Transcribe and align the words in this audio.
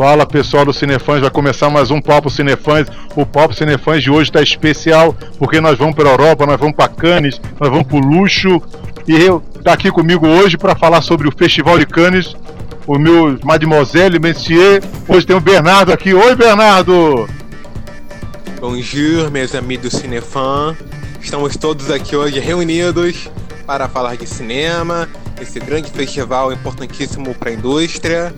Fala 0.00 0.24
pessoal 0.24 0.64
do 0.64 0.72
Cinefãs, 0.72 1.20
vai 1.20 1.28
começar 1.28 1.68
mais 1.68 1.90
um 1.90 2.00
Papo 2.00 2.30
Cinefãs. 2.30 2.88
O 3.14 3.26
Papo 3.26 3.52
Cinefãs 3.52 4.02
de 4.02 4.10
hoje 4.10 4.30
está 4.30 4.40
especial 4.40 5.14
porque 5.38 5.60
nós 5.60 5.76
vamos 5.76 5.94
para 5.94 6.08
a 6.08 6.12
Europa, 6.12 6.46
nós 6.46 6.58
vamos 6.58 6.74
para 6.74 6.88
Cannes, 6.88 7.38
nós 7.60 7.68
vamos 7.68 7.86
para 7.86 7.98
o 7.98 8.00
luxo. 8.00 8.62
E 9.06 9.14
eu 9.14 9.40
tá 9.62 9.74
aqui 9.74 9.90
comigo 9.90 10.26
hoje 10.26 10.56
para 10.56 10.74
falar 10.74 11.02
sobre 11.02 11.28
o 11.28 11.30
Festival 11.30 11.78
de 11.78 11.84
Cannes, 11.84 12.34
o 12.86 12.98
meu 12.98 13.38
Mademoiselle 13.44 14.18
Messier. 14.18 14.82
Hoje 15.06 15.26
tem 15.26 15.36
o 15.36 15.40
Bernardo 15.40 15.92
aqui. 15.92 16.14
Oi, 16.14 16.34
Bernardo! 16.34 17.28
Bonjour, 18.58 19.30
meus 19.30 19.54
amigos 19.54 19.92
cinefãs. 19.92 20.78
Estamos 21.20 21.58
todos 21.58 21.90
aqui 21.90 22.16
hoje 22.16 22.40
reunidos 22.40 23.28
para 23.66 23.86
falar 23.86 24.16
de 24.16 24.26
cinema, 24.26 25.06
esse 25.38 25.60
grande 25.60 25.90
festival 25.90 26.50
importantíssimo 26.54 27.34
para 27.34 27.50
a 27.50 27.52
indústria. 27.52 28.34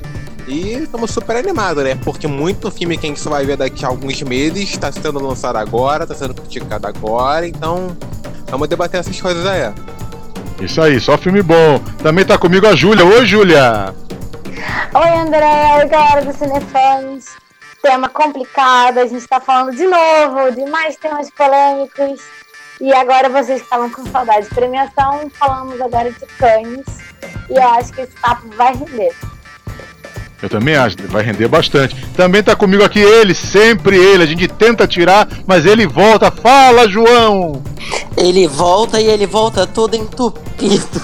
E 0.52 0.82
estamos 0.82 1.10
super 1.10 1.34
animados, 1.34 1.82
né? 1.82 1.98
Porque 2.04 2.26
muito 2.26 2.70
filme 2.70 2.98
que 2.98 3.06
a 3.06 3.08
gente 3.08 3.18
só 3.18 3.30
vai 3.30 3.46
ver 3.46 3.56
daqui 3.56 3.86
a 3.86 3.88
alguns 3.88 4.20
meses 4.20 4.68
está 4.68 4.92
sendo 4.92 5.18
lançado 5.18 5.56
agora, 5.56 6.02
está 6.04 6.14
sendo 6.14 6.34
criticado 6.34 6.86
agora, 6.86 7.46
então 7.46 7.96
vamos 8.48 8.68
debater 8.68 9.00
essas 9.00 9.18
coisas 9.18 9.46
aí. 9.46 9.72
Isso 10.60 10.82
aí, 10.82 11.00
só 11.00 11.16
filme 11.16 11.42
bom. 11.42 11.78
Também 12.02 12.22
tá 12.26 12.36
comigo 12.36 12.66
a 12.66 12.76
Júlia. 12.76 13.02
Oi, 13.02 13.24
Júlia! 13.24 13.94
Oi, 14.94 15.08
André. 15.20 15.78
Oi, 15.78 15.88
galera 15.88 16.22
do 16.22 16.36
Cinefãs. 16.36 17.24
Tema 17.80 18.10
complicado, 18.10 18.98
a 18.98 19.06
gente 19.06 19.26
tá 19.26 19.40
falando 19.40 19.74
de 19.74 19.86
novo 19.86 20.52
de 20.54 20.70
mais 20.70 20.96
temas 20.96 21.30
polêmicos. 21.30 22.20
E 22.78 22.92
agora 22.92 23.30
vocês 23.30 23.62
estavam 23.62 23.88
com 23.88 24.04
saudade 24.04 24.50
de 24.50 24.54
premiação, 24.54 25.30
falamos 25.30 25.80
agora 25.80 26.12
de 26.12 26.26
Cannes. 26.36 26.84
E 27.48 27.56
eu 27.56 27.68
acho 27.70 27.90
que 27.94 28.02
esse 28.02 28.12
papo 28.20 28.46
vai 28.54 28.74
render. 28.74 29.31
Eu 30.42 30.48
também 30.48 30.74
acho, 30.74 30.96
vai 31.06 31.22
render 31.22 31.46
bastante. 31.46 31.94
Também 32.16 32.42
tá 32.42 32.56
comigo 32.56 32.82
aqui 32.82 32.98
ele, 32.98 33.32
sempre 33.32 33.96
ele. 33.96 34.24
A 34.24 34.26
gente 34.26 34.48
tenta 34.48 34.88
tirar, 34.88 35.28
mas 35.46 35.64
ele 35.64 35.86
volta. 35.86 36.32
Fala, 36.32 36.88
João! 36.88 37.62
Ele 38.16 38.48
volta 38.48 39.00
e 39.00 39.06
ele 39.06 39.24
volta 39.24 39.66
todo 39.68 39.94
entupido. 39.94 41.00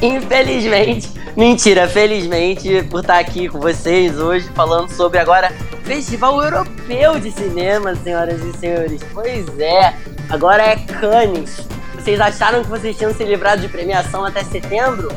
Infelizmente, 0.00 1.10
mentira, 1.36 1.88
felizmente, 1.88 2.84
por 2.84 3.00
estar 3.00 3.18
aqui 3.18 3.48
com 3.48 3.58
vocês 3.58 4.20
hoje 4.20 4.48
falando 4.54 4.88
sobre 4.90 5.18
agora 5.18 5.52
Festival 5.82 6.40
Europeu 6.40 7.18
de 7.18 7.32
Cinema, 7.32 7.96
senhoras 7.96 8.40
e 8.40 8.56
senhores. 8.56 9.00
Pois 9.12 9.46
é, 9.58 9.94
agora 10.30 10.62
é 10.62 10.76
Cannes. 10.76 11.66
Vocês 11.96 12.20
acharam 12.20 12.62
que 12.62 12.70
vocês 12.70 12.96
tinham 12.96 13.12
se 13.12 13.24
livrado 13.24 13.62
de 13.62 13.68
premiação 13.68 14.24
até 14.24 14.44
setembro? 14.44 15.08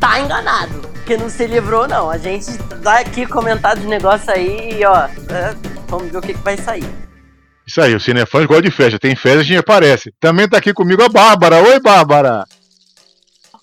Tá 0.00 0.18
enganado 0.20 0.91
que 1.12 1.16
não 1.18 1.28
se 1.28 1.46
livrou, 1.46 1.86
não. 1.86 2.08
A 2.08 2.16
gente 2.16 2.50
dá 2.82 3.00
aqui 3.00 3.26
comentar 3.26 3.76
dos 3.76 3.84
negócios 3.84 4.28
aí 4.30 4.78
e, 4.78 4.84
ó, 4.84 5.04
é, 5.04 5.54
vamos 5.86 6.10
ver 6.10 6.16
o 6.16 6.22
que, 6.22 6.32
que 6.32 6.40
vai 6.40 6.56
sair. 6.56 6.86
Isso 7.66 7.82
aí, 7.82 7.94
o 7.94 8.00
Cinefãs 8.00 8.46
gosta 8.46 8.62
de 8.62 8.70
festa. 8.70 8.98
Tem 8.98 9.14
festa, 9.14 9.40
a 9.40 9.42
gente 9.42 9.58
aparece. 9.58 10.10
Também 10.18 10.48
tá 10.48 10.56
aqui 10.56 10.72
comigo 10.72 11.02
a 11.02 11.10
Bárbara. 11.10 11.62
Oi, 11.62 11.80
Bárbara! 11.80 12.44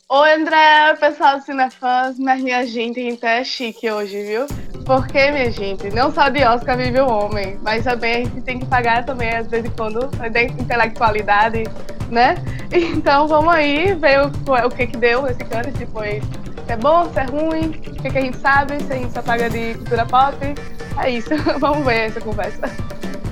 Oi, 0.08 0.34
André, 0.34 0.96
pessoal 1.00 1.40
do 1.40 1.44
Cinefãs. 1.44 2.20
Mas 2.20 2.44
minha 2.44 2.66
gente, 2.68 3.00
a 3.00 3.04
gente 3.04 3.26
é 3.26 3.44
chique 3.44 3.90
hoje, 3.90 4.22
viu? 4.22 4.46
Porque, 4.86 5.32
minha 5.32 5.52
gente, 5.52 5.90
não 5.90 6.14
só 6.14 6.30
de 6.30 6.44
Oscar 6.44 6.78
vive 6.78 7.02
o 7.02 7.10
homem, 7.10 7.60
mas 7.64 7.84
também 7.84 8.14
a 8.14 8.26
gente 8.26 8.42
tem 8.42 8.60
que 8.60 8.66
pagar 8.68 9.04
também, 9.06 9.36
às 9.36 9.48
vezes, 9.48 9.72
quando 9.76 10.06
da 10.08 10.44
intelectualidade, 10.44 11.64
né? 12.12 12.36
Então 12.72 13.28
vamos 13.28 13.52
aí 13.52 13.96
ver 13.96 14.22
o, 14.22 14.28
o 14.68 14.70
que 14.70 14.86
que 14.86 14.98
deu 14.98 15.26
esse 15.26 15.44
cano, 15.46 15.76
se 15.76 15.88
foi 15.88 16.22
se 16.70 16.74
é 16.74 16.78
bom, 16.78 17.12
se 17.12 17.20
é 17.20 17.24
ruim, 17.24 17.66
o 17.70 17.72
que, 17.72 18.12
que 18.12 18.18
a 18.20 18.22
gente 18.22 18.38
sabe, 18.38 18.80
se 18.84 18.94
a 18.94 18.96
gente 18.96 19.12
só 19.12 19.24
paga 19.24 19.50
de 19.50 19.74
cultura 19.74 20.06
pop. 20.06 20.36
É 21.04 21.10
isso, 21.10 21.30
vamos 21.60 21.84
ver 21.84 22.02
essa 22.02 22.22
conversa. 22.22 22.70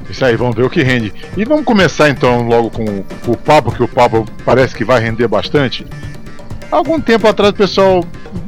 Isso 0.10 0.26
aí, 0.26 0.36
vamos 0.36 0.56
ver 0.56 0.64
o 0.64 0.70
que 0.72 0.82
rende. 0.82 1.14
E 1.36 1.46
vamos 1.46 1.64
começar 1.64 2.10
então 2.10 2.48
logo 2.48 2.72
com 2.72 2.84
o 3.28 3.38
papo, 3.38 3.72
que 3.72 3.84
o 3.84 3.88
papo 3.88 4.26
parece 4.44 4.74
que 4.74 4.84
vai 4.84 5.00
render 5.00 5.28
bastante. 5.28 5.86
Algum 6.72 7.00
tempo 7.00 7.28
atrás 7.28 7.52
o 7.52 7.56
pessoal 7.56 8.04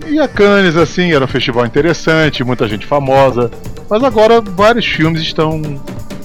ia 0.08 0.28
Cannes 0.28 0.76
assim, 0.76 1.14
era 1.14 1.24
um 1.24 1.28
festival 1.28 1.68
interessante, 1.68 2.44
muita 2.44 2.68
gente 2.68 2.88
famosa. 2.88 3.52
Mas 3.88 4.04
agora 4.04 4.42
vários 4.42 4.88
filmes 4.88 5.22
estão. 5.22 5.62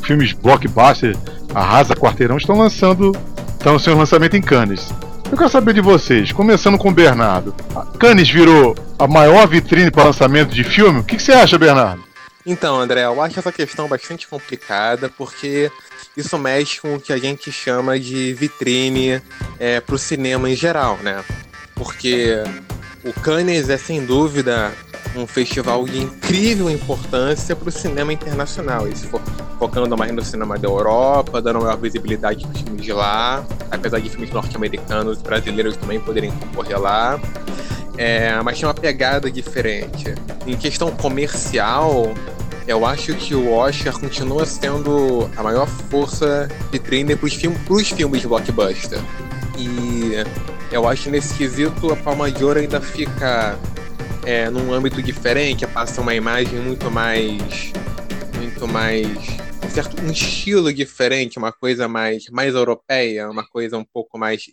Filmes 0.03 0.33
blockbuster, 0.33 1.15
Arrasa 1.55 1.95
Quarteirão, 1.95 2.39
estão 2.39 2.57
lançando. 2.57 3.13
Estão 3.59 3.79
sendo 3.79 3.99
lançamento 3.99 4.37
em 4.39 4.43
Cannes. 4.43 4.91
Eu 5.35 5.39
quero 5.39 5.51
saber 5.51 5.75
de 5.75 5.81
vocês, 5.81 6.31
começando 6.31 6.79
com 6.79 6.91
o 6.91 6.95
Bernardo. 6.95 7.53
A 7.75 7.85
Cannes 7.99 8.31
virou 8.31 8.73
a 8.97 9.09
maior 9.09 9.49
vitrine 9.49 9.91
para 9.91 10.05
lançamento 10.05 10.55
de 10.55 10.63
filme? 10.63 11.01
O 11.01 11.03
que, 11.03 11.17
que 11.17 11.23
você 11.25 11.33
acha, 11.33 11.59
Bernardo? 11.59 12.05
Então, 12.47 12.79
André, 12.79 13.05
eu 13.05 13.21
acho 13.21 13.41
essa 13.41 13.51
questão 13.51 13.89
bastante 13.89 14.29
complicada, 14.29 15.09
porque 15.09 15.73
isso 16.17 16.39
mexe 16.39 16.81
com 16.81 16.95
o 16.95 17.01
que 17.01 17.13
a 17.13 17.19
gente 17.19 17.51
chama 17.51 17.99
de 17.99 18.33
vitrine 18.33 19.21
é, 19.59 19.81
para 19.81 19.97
o 19.97 19.99
cinema 19.99 20.49
em 20.49 20.55
geral, 20.55 21.01
né? 21.03 21.25
Porque 21.75 22.37
o 23.05 23.13
Cannes 23.21 23.69
é 23.69 23.77
sem 23.77 24.07
dúvida 24.07 24.71
um 25.17 25.27
festival 25.27 25.85
de 25.85 26.03
incrível 26.03 26.69
importância 26.71 27.55
para 27.55 27.69
o 27.69 27.73
cinema 27.73 28.13
internacional. 28.13 28.89
Isso 28.89 29.09
focando 29.59 29.97
mais 29.97 30.13
no 30.13 30.23
cinema 30.23 30.59
da 30.59 30.69
Europa, 30.69 31.41
dando 31.41 31.61
maior 31.61 31.77
visibilidade 31.77 32.47
para 32.47 32.55
os 32.55 32.61
filmes 32.61 32.85
de 32.85 32.93
lá, 32.93 33.45
apesar 33.71 34.01
de 34.01 34.11
filmes 34.11 34.31
norte-americanos 34.31 35.21
e 35.21 35.23
brasileiros 35.23 35.77
também 35.77 36.01
poderem 36.01 36.31
concorrer 36.33 36.79
lá. 36.79 37.21
É, 37.97 38.41
mas 38.43 38.59
tem 38.59 38.67
uma 38.67 38.75
pegada 38.75 39.31
diferente. 39.31 40.15
Em 40.47 40.57
questão 40.57 40.91
comercial, 40.91 42.13
eu 42.67 42.85
acho 42.85 43.15
que 43.15 43.35
o 43.35 43.53
Oscar 43.53 43.99
continua 43.99 44.45
sendo 44.45 45.31
a 45.37 45.43
maior 45.43 45.67
força 45.67 46.49
vitrine 46.73 47.15
para 47.15 47.27
os 47.27 47.35
filmes, 47.35 47.91
filmes 47.91 48.21
de 48.21 48.27
blockbuster. 48.27 48.99
E 49.57 50.15
eu 50.73 50.89
acho 50.89 51.09
nesse 51.09 51.35
quesito 51.35 51.93
a 51.93 51.97
Palma 51.97 52.31
de 52.31 52.45
Ouro 52.45 52.59
ainda 52.59 52.81
fica 52.81 53.57
é, 54.27 54.49
num 54.51 54.73
âmbito 54.73 55.03
diferente, 55.03 55.67
passa 55.67 56.01
uma 56.01 56.15
imagem 56.15 56.59
muito 56.61 56.91
mais. 56.91 57.73
muito 58.37 58.67
mais. 58.67 59.07
Um 59.65 59.71
certo 59.71 60.01
um 60.01 60.11
estilo 60.11 60.73
diferente, 60.73 61.39
uma 61.39 61.53
coisa 61.53 61.89
mais, 61.89 62.29
mais 62.31 62.55
europeia, 62.55 63.31
uma 63.31 63.47
coisa 63.47 63.77
um 63.77 63.85
pouco 63.85 64.19
mais 64.19 64.45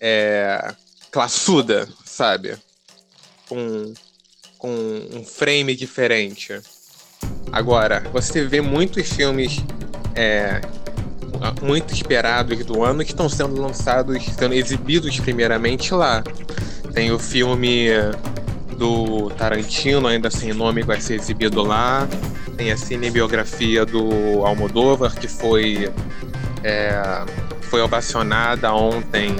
é, 0.00 0.74
classuda, 1.10 1.88
sabe? 2.04 2.56
Com, 3.48 3.92
com 4.58 4.70
um 5.12 5.24
frame 5.24 5.74
diferente. 5.74 6.60
Agora, 7.52 8.00
você 8.12 8.44
vê 8.44 8.60
muitos 8.60 9.12
filmes 9.12 9.58
é, 10.14 10.60
muito 11.62 11.92
esperados 11.92 12.64
do 12.64 12.82
ano 12.84 13.04
que 13.04 13.10
estão 13.10 13.28
sendo 13.28 13.60
lançados, 13.60 14.24
sendo 14.38 14.54
exibidos 14.54 15.18
primeiramente 15.20 15.92
lá. 15.92 16.22
Tem 16.92 17.12
o 17.12 17.18
filme 17.18 17.88
do 18.80 19.28
Tarantino, 19.36 20.08
ainda 20.08 20.30
sem 20.30 20.54
nome, 20.54 20.82
vai 20.82 20.98
ser 21.02 21.16
exibido 21.16 21.62
lá. 21.62 22.08
Tem 22.56 22.72
a 22.72 22.78
cinebiografia 22.78 23.84
do 23.84 24.42
Almodóvar, 24.42 25.14
que 25.14 25.28
foi, 25.28 25.92
é, 26.64 27.22
foi 27.60 27.82
ovacionada 27.82 28.72
ontem 28.72 29.36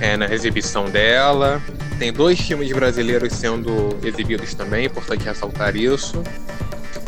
é, 0.00 0.16
na 0.16 0.32
exibição 0.32 0.86
dela. 0.86 1.60
Tem 1.98 2.10
dois 2.10 2.40
filmes 2.40 2.72
brasileiros 2.72 3.34
sendo 3.34 3.98
exibidos 4.02 4.54
também, 4.54 4.86
importante 4.86 5.26
ressaltar 5.26 5.76
isso. 5.76 6.22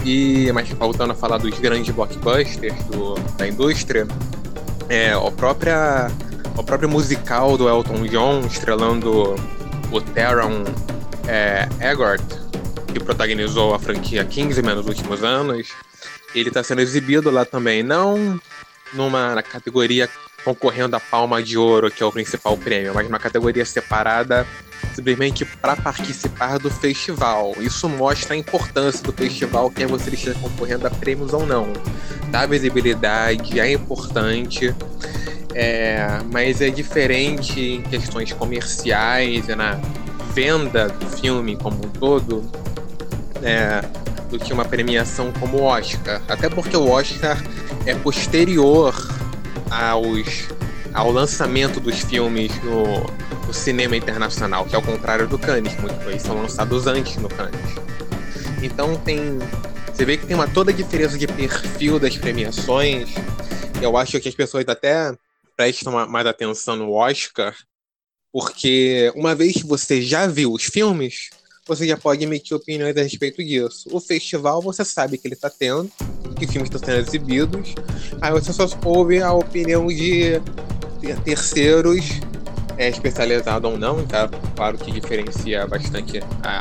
E, 0.04 0.52
mas 0.52 0.68
voltando 0.68 1.12
a 1.12 1.14
falar 1.14 1.38
dos 1.38 1.58
grandes 1.58 1.92
blockbusters 1.94 2.84
do, 2.84 3.14
da 3.38 3.48
indústria, 3.48 4.06
é, 4.90 5.16
o, 5.16 5.32
própria, 5.32 6.08
o 6.54 6.62
próprio 6.62 6.90
musical 6.90 7.56
do 7.56 7.66
Elton 7.66 8.06
John, 8.08 8.40
estrelando 8.40 9.36
o 9.90 10.00
Taron 10.02 10.64
é, 11.26 11.68
Eggert, 11.80 12.22
que 12.92 13.00
protagonizou 13.00 13.74
a 13.74 13.78
franquia 13.78 14.24
Kingsman 14.24 14.74
nos 14.74 14.86
últimos 14.86 15.22
anos, 15.22 15.68
ele 16.34 16.48
está 16.48 16.62
sendo 16.62 16.80
exibido 16.80 17.30
lá 17.30 17.44
também, 17.44 17.82
não 17.82 18.40
numa 18.92 19.42
categoria 19.42 20.08
concorrendo 20.44 20.94
à 20.94 21.00
Palma 21.00 21.42
de 21.42 21.58
Ouro, 21.58 21.90
que 21.90 22.02
é 22.02 22.06
o 22.06 22.12
principal 22.12 22.56
prêmio, 22.56 22.94
mas 22.94 23.04
numa 23.06 23.18
categoria 23.18 23.64
separada 23.64 24.46
simplesmente 24.94 25.44
para 25.44 25.76
participar 25.76 26.58
do 26.58 26.70
festival. 26.70 27.54
Isso 27.58 27.88
mostra 27.88 28.34
a 28.34 28.36
importância 28.36 29.02
do 29.02 29.12
festival, 29.12 29.70
quer 29.70 29.86
você 29.86 30.10
esteja 30.10 30.38
concorrendo 30.38 30.86
a 30.86 30.90
prêmios 30.90 31.32
ou 31.32 31.44
não. 31.44 31.72
Dá 32.30 32.46
visibilidade, 32.46 33.58
é 33.58 33.72
importante. 33.72 34.74
É, 35.54 36.20
mas 36.30 36.60
é 36.60 36.68
diferente 36.68 37.60
em 37.60 37.82
questões 37.82 38.32
comerciais, 38.32 39.48
é 39.48 39.54
na 39.54 39.80
venda 40.32 40.88
do 40.88 41.06
filme 41.06 41.56
como 41.56 41.76
um 41.76 41.88
todo 41.88 42.48
é, 43.42 43.82
do 44.30 44.38
que 44.38 44.52
uma 44.52 44.64
premiação 44.64 45.32
como 45.32 45.58
o 45.58 45.62
Oscar. 45.62 46.20
Até 46.28 46.48
porque 46.48 46.76
o 46.76 46.88
Oscar 46.88 47.42
é 47.84 47.94
posterior 47.94 48.94
aos, 49.70 50.48
ao 50.92 51.10
lançamento 51.10 51.80
dos 51.80 52.00
filmes 52.00 52.52
no, 52.62 52.84
no 53.46 53.54
cinema 53.54 53.96
internacional, 53.96 54.64
que 54.64 54.74
é 54.74 54.76
ao 54.76 54.82
contrário 54.82 55.26
do 55.26 55.38
Cannes, 55.38 55.76
muitos 55.78 56.22
são 56.22 56.42
lançados 56.42 56.86
antes 56.86 57.16
no 57.16 57.28
Cannes. 57.28 57.60
Então 58.62 58.96
tem. 58.96 59.38
Você 59.92 60.04
vê 60.04 60.16
que 60.16 60.26
tem 60.26 60.36
uma 60.36 60.48
toda 60.48 60.72
diferença 60.72 61.16
de 61.16 61.26
perfil 61.26 61.98
das 61.98 62.16
premiações. 62.16 63.08
Eu 63.80 63.96
acho 63.96 64.20
que 64.20 64.28
as 64.28 64.34
pessoas 64.34 64.64
até 64.68 65.14
prestam 65.56 66.06
mais 66.06 66.26
atenção 66.26 66.76
no 66.76 66.92
Oscar, 66.92 67.54
porque 68.36 69.10
uma 69.16 69.34
vez 69.34 69.54
que 69.54 69.66
você 69.66 70.02
já 70.02 70.26
viu 70.26 70.52
os 70.52 70.64
filmes, 70.64 71.30
você 71.66 71.86
já 71.86 71.96
pode 71.96 72.22
emitir 72.22 72.54
opiniões 72.54 72.94
a 72.94 73.02
respeito 73.02 73.42
disso. 73.42 73.88
O 73.90 73.98
festival 73.98 74.60
você 74.60 74.84
sabe 74.84 75.16
que 75.16 75.26
ele 75.26 75.32
está 75.32 75.48
tendo, 75.48 75.90
que 76.38 76.46
filmes 76.46 76.70
estão 76.70 76.78
sendo 76.78 77.08
exibidos, 77.08 77.74
aí 78.20 78.30
você 78.30 78.52
só 78.52 78.68
ouve 78.84 79.22
a 79.22 79.32
opinião 79.32 79.86
de 79.86 80.38
terceiros 81.24 82.20
é 82.76 82.90
especializado 82.90 83.68
ou 83.68 83.78
não, 83.78 84.06
tá? 84.06 84.28
Claro 84.54 84.76
que 84.76 84.92
diferencia 84.92 85.66
bastante 85.66 86.20
a, 86.42 86.60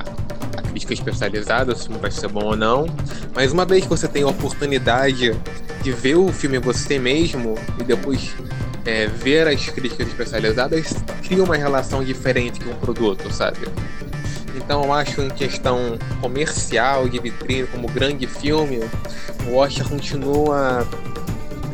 a 0.58 0.62
crítica 0.62 0.94
especializada, 0.94 1.76
se 1.76 1.90
vai 1.90 2.10
ser 2.10 2.30
bom 2.30 2.46
ou 2.46 2.56
não. 2.56 2.86
Mas 3.34 3.52
uma 3.52 3.66
vez 3.66 3.84
que 3.84 3.90
você 3.90 4.08
tem 4.08 4.24
a 4.24 4.28
oportunidade 4.28 5.38
de 5.84 5.92
ver 5.92 6.16
o 6.16 6.32
filme 6.32 6.58
você 6.58 6.98
mesmo 6.98 7.56
e 7.78 7.84
depois 7.84 8.34
é, 8.86 9.08
ver 9.08 9.48
as 9.48 9.68
críticas 9.70 10.08
especializadas, 10.08 10.94
cria 11.26 11.44
uma 11.44 11.56
relação 11.56 12.04
diferente 12.04 12.60
com 12.60 12.72
o 12.72 12.76
produto, 12.76 13.32
sabe? 13.34 13.68
Então 14.56 14.84
eu 14.84 14.94
acho 14.94 15.22
em 15.22 15.30
questão 15.30 15.98
comercial, 16.22 17.10
de 17.10 17.20
vitrine, 17.20 17.68
como 17.68 17.88
grande 17.88 18.26
filme, 18.26 18.80
o 19.48 19.56
Oscar 19.56 19.88
continua 19.88 20.88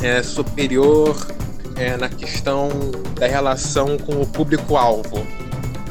é, 0.01 0.23
superior 0.23 1.15
é, 1.75 1.95
na 1.95 2.09
questão 2.09 2.69
da 3.15 3.27
relação 3.27 3.97
com 3.97 4.21
o 4.21 4.27
público-alvo, 4.27 5.25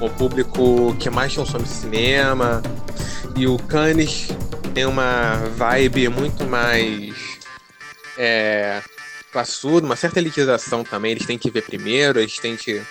o 0.00 0.10
público 0.10 0.94
que 0.98 1.08
mais 1.08 1.34
consome 1.34 1.66
cinema. 1.66 2.62
E 3.36 3.46
o 3.46 3.56
Cannes 3.56 4.28
tem 4.74 4.84
uma 4.84 5.36
vibe 5.56 6.08
muito 6.08 6.44
mais 6.44 7.14
é, 8.18 8.82
classudo, 9.32 9.86
uma 9.86 9.96
certa 9.96 10.18
elitização 10.18 10.82
também. 10.84 11.12
Eles 11.12 11.26
têm 11.26 11.38
que 11.38 11.50
ver 11.50 11.62
primeiro, 11.62 12.18
eles 12.18 12.36
têm 12.38 12.56
que 12.56 12.82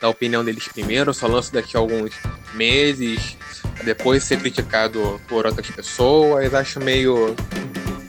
dar 0.00 0.08
a 0.08 0.10
opinião 0.10 0.44
deles 0.44 0.68
primeiro. 0.68 1.12
Só 1.12 1.26
lanço 1.26 1.52
daqui 1.52 1.76
a 1.76 1.80
alguns 1.80 2.12
meses, 2.54 3.36
depois 3.84 4.24
ser 4.24 4.38
criticado 4.38 5.20
por 5.28 5.46
outras 5.46 5.70
pessoas. 5.70 6.54
Acho 6.54 6.80
meio. 6.80 7.34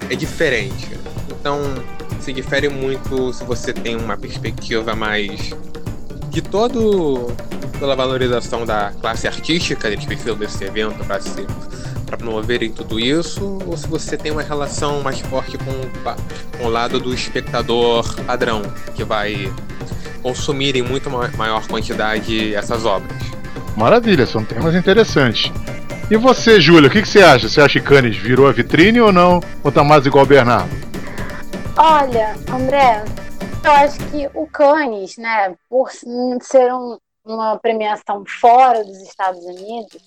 é 0.09 0.15
diferente. 0.15 0.89
Então 1.29 1.59
se 2.19 2.33
difere 2.33 2.69
muito 2.69 3.33
se 3.33 3.43
você 3.43 3.73
tem 3.73 3.95
uma 3.95 4.17
perspectiva 4.17 4.95
mais 4.95 5.51
de 6.29 6.41
todo 6.41 7.33
pela 7.79 7.95
valorização 7.95 8.65
da 8.65 8.91
classe 8.99 9.27
artística, 9.27 9.87
eles 9.87 10.05
precisam 10.05 10.35
desse 10.37 10.63
evento 10.63 11.03
para 11.05 11.19
se 11.21 11.47
para 12.05 12.17
promoverem 12.17 12.71
tudo 12.71 12.99
isso, 12.99 13.59
ou 13.67 13.77
se 13.77 13.87
você 13.87 14.17
tem 14.17 14.31
uma 14.31 14.41
relação 14.41 15.01
mais 15.01 15.19
forte 15.19 15.57
com, 15.59 16.57
com 16.57 16.65
o 16.65 16.69
lado 16.69 16.99
do 16.99 17.13
espectador 17.13 18.15
padrão, 18.25 18.63
que 18.95 19.03
vai 19.03 19.53
consumir 20.21 20.75
em 20.75 20.81
muito 20.81 21.09
maior 21.09 21.65
quantidade 21.67 22.53
essas 22.53 22.85
obras. 22.85 23.17
Maravilha, 23.75 24.25
são 24.25 24.43
temas 24.43 24.75
interessantes. 24.75 25.51
E 26.11 26.17
você, 26.17 26.59
Júlia, 26.59 26.89
o 26.89 26.91
que, 26.91 27.01
que, 27.01 27.07
você 27.07 27.21
acha? 27.21 27.47
Você 27.47 27.61
acha 27.61 27.79
que 27.79 27.85
Cannes 27.85 28.17
virou 28.17 28.47
a 28.47 28.51
vitrine 28.51 28.99
ou 28.99 29.11
não? 29.11 29.39
Ou 29.63 29.71
tá 29.71 29.83
mais 29.83 30.05
igual 30.05 30.25
o 30.25 30.27
Bernardo? 30.27 30.69
Olha, 31.77 32.35
André, 32.51 33.05
eu 33.63 33.71
acho 33.71 33.99
que 34.07 34.27
o 34.33 34.47
Cannes, 34.47 35.17
né, 35.17 35.53
por 35.69 35.91
ser 35.91 36.73
um, 36.73 36.97
uma 37.23 37.57
premiação 37.57 38.23
fora 38.25 38.83
dos 38.83 38.97
Estados 39.01 39.43
Unidos, 39.45 40.01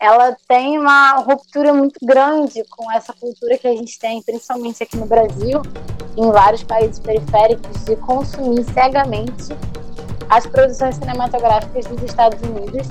ela 0.00 0.36
tem 0.48 0.78
uma 0.78 1.12
ruptura 1.18 1.72
muito 1.72 1.98
grande 2.02 2.62
com 2.70 2.90
essa 2.92 3.12
cultura 3.12 3.56
que 3.56 3.66
a 3.66 3.72
gente 3.72 3.98
tem, 3.98 4.22
principalmente 4.22 4.82
aqui 4.82 4.96
no 4.96 5.06
Brasil, 5.06 5.62
em 6.16 6.30
vários 6.30 6.62
países 6.62 6.98
periféricos, 6.98 7.84
de 7.84 7.96
consumir 7.96 8.64
cegamente 8.64 9.56
as 10.28 10.46
produções 10.46 10.96
cinematográficas 10.96 11.86
dos 11.86 12.02
Estados 12.02 12.40
Unidos. 12.42 12.86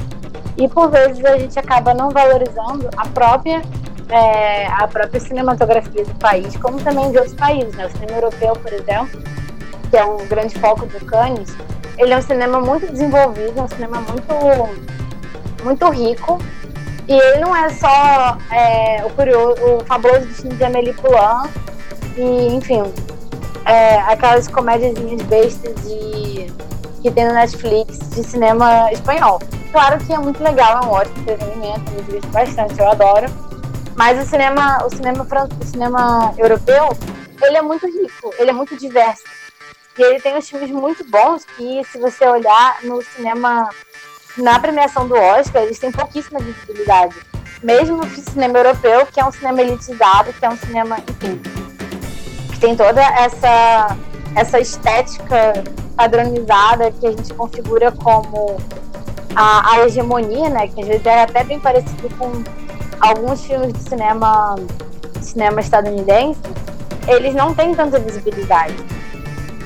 E 0.57 0.67
por 0.67 0.89
vezes 0.89 1.23
a 1.25 1.38
gente 1.38 1.57
acaba 1.57 1.94
não 1.94 2.09
valorizando 2.09 2.89
a 2.95 3.07
própria 3.07 3.61
é, 4.09 4.67
a 4.67 4.88
própria 4.88 5.19
cinematografia 5.19 6.06
do 6.06 6.15
país, 6.15 6.56
como 6.57 6.79
também 6.81 7.11
de 7.11 7.17
outros 7.17 7.35
países. 7.35 7.73
Né? 7.75 7.88
O 7.88 7.91
cinema 7.91 8.17
europeu, 8.17 8.53
por 8.53 8.71
exemplo, 8.71 9.23
que 9.89 9.97
é 9.97 10.06
um 10.06 10.17
grande 10.27 10.57
foco 10.59 10.85
do 10.85 11.03
Cannes, 11.06 11.56
ele 11.97 12.13
é 12.13 12.17
um 12.17 12.21
cinema 12.21 12.59
muito 12.59 12.91
desenvolvido, 12.91 13.59
é 13.59 13.61
um 13.61 13.67
cinema 13.67 14.01
muito, 14.01 15.63
muito 15.63 15.89
rico. 15.89 16.39
E 17.07 17.13
ele 17.13 17.39
não 17.39 17.55
é 17.55 17.69
só 17.69 18.38
é, 18.51 19.03
o 19.05 19.09
curioso, 19.11 19.61
o 19.61 19.85
fabuloso 19.85 20.25
de 20.47 20.63
Amélie 20.63 20.94
Poulain 20.94 21.50
e, 22.17 22.55
enfim, 22.55 22.81
é, 23.65 23.97
aquelas 24.01 24.47
comédiazinhas 24.47 25.21
bestas 25.23 25.75
de, 25.83 26.51
que 27.01 27.11
tem 27.11 27.27
no 27.27 27.33
Netflix 27.33 27.97
de 28.11 28.23
cinema 28.23 28.91
espanhol. 28.91 29.39
Claro 29.71 29.97
que 30.05 30.13
é 30.13 30.17
muito 30.17 30.41
legal, 30.41 30.83
é 30.83 30.85
um 30.85 30.91
ótimo 30.91 31.19
entretenimento, 31.21 31.91
me 31.91 32.01
divirto 32.03 32.27
bastante, 32.27 32.79
eu 32.79 32.89
adoro. 32.89 33.27
Mas 33.95 34.19
o 34.19 34.29
cinema, 34.29 34.85
o 34.85 34.89
cinema, 34.89 35.23
o 35.23 35.65
cinema 35.65 36.33
europeu, 36.38 36.89
ele 37.41 37.57
é 37.57 37.61
muito 37.61 37.85
rico, 37.85 38.33
ele 38.38 38.49
é 38.49 38.53
muito 38.53 38.77
diverso. 38.77 39.23
E 39.97 40.01
ele 40.01 40.19
tem 40.19 40.35
uns 40.35 40.49
filmes 40.49 40.71
muito 40.71 41.03
bons 41.09 41.45
que, 41.57 41.83
se 41.85 41.99
você 41.99 42.25
olhar 42.25 42.77
no 42.83 43.01
cinema, 43.01 43.69
na 44.38 44.59
premiação 44.59 45.07
do 45.07 45.15
Oscar, 45.15 45.63
eles 45.63 45.80
têm 45.80 45.91
pouquíssima 45.91 46.39
visibilidade. 46.39 47.15
Mesmo 47.62 47.97
no 47.97 48.09
cinema 48.09 48.59
europeu, 48.59 49.06
que 49.06 49.19
é 49.19 49.25
um 49.25 49.31
cinema 49.31 49.62
elitizado, 49.62 50.33
que 50.33 50.45
é 50.45 50.50
um 50.50 50.57
cinema, 50.57 50.97
enfim, 50.97 51.41
que 52.51 52.59
tem 52.59 52.75
toda 52.75 53.01
essa, 53.01 53.97
essa 54.35 54.59
estética 54.59 55.63
padronizada 55.95 56.91
que 56.91 57.07
a 57.07 57.12
gente 57.12 57.33
configura 57.33 57.91
como 57.91 58.57
a, 59.35 59.74
a 59.74 59.85
hegemonia, 59.85 60.50
né? 60.50 60.68
Que 60.68 60.81
às 60.81 60.88
vezes 60.88 61.06
é 61.06 61.24
até 61.24 61.44
bem 61.44 61.59
parecido 61.59 62.09
com 62.18 62.44
alguns 63.00 63.45
filmes 63.45 63.74
de 63.74 63.80
cinema, 63.80 64.56
cinema 65.21 65.62
estadunidense, 65.62 66.39
eles 67.07 67.35
não 67.35 67.53
têm 67.53 67.75
tanta 67.75 68.00
visibilidade. 68.00 68.75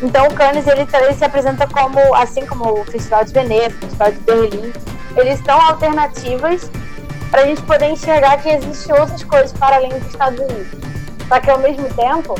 Então 0.01 0.27
o 0.27 0.33
Cannes 0.33 0.67
ele, 0.67 0.81
ele 0.81 1.13
se 1.13 1.25
apresenta 1.25 1.67
como, 1.67 2.13
assim 2.13 2.45
como 2.45 2.81
o 2.81 2.85
Festival 2.85 3.25
de 3.25 3.33
Veneza, 3.33 3.75
o 3.75 3.79
Festival 3.79 4.11
de 4.11 4.19
Berlim, 4.19 4.73
eles 5.15 5.39
são 5.43 5.59
alternativas 5.59 6.69
para 7.31 7.41
a 7.41 7.45
gente 7.45 7.61
poder 7.63 7.89
enxergar 7.89 8.41
que 8.41 8.49
existem 8.49 8.95
outras 8.99 9.23
coisas 9.23 9.51
para 9.53 9.77
além 9.77 9.89
dos 9.89 10.07
Estados 10.07 10.39
Unidos. 10.39 10.67
Só 11.27 11.39
que 11.39 11.49
ao 11.49 11.59
mesmo 11.59 11.87
tempo, 11.93 12.35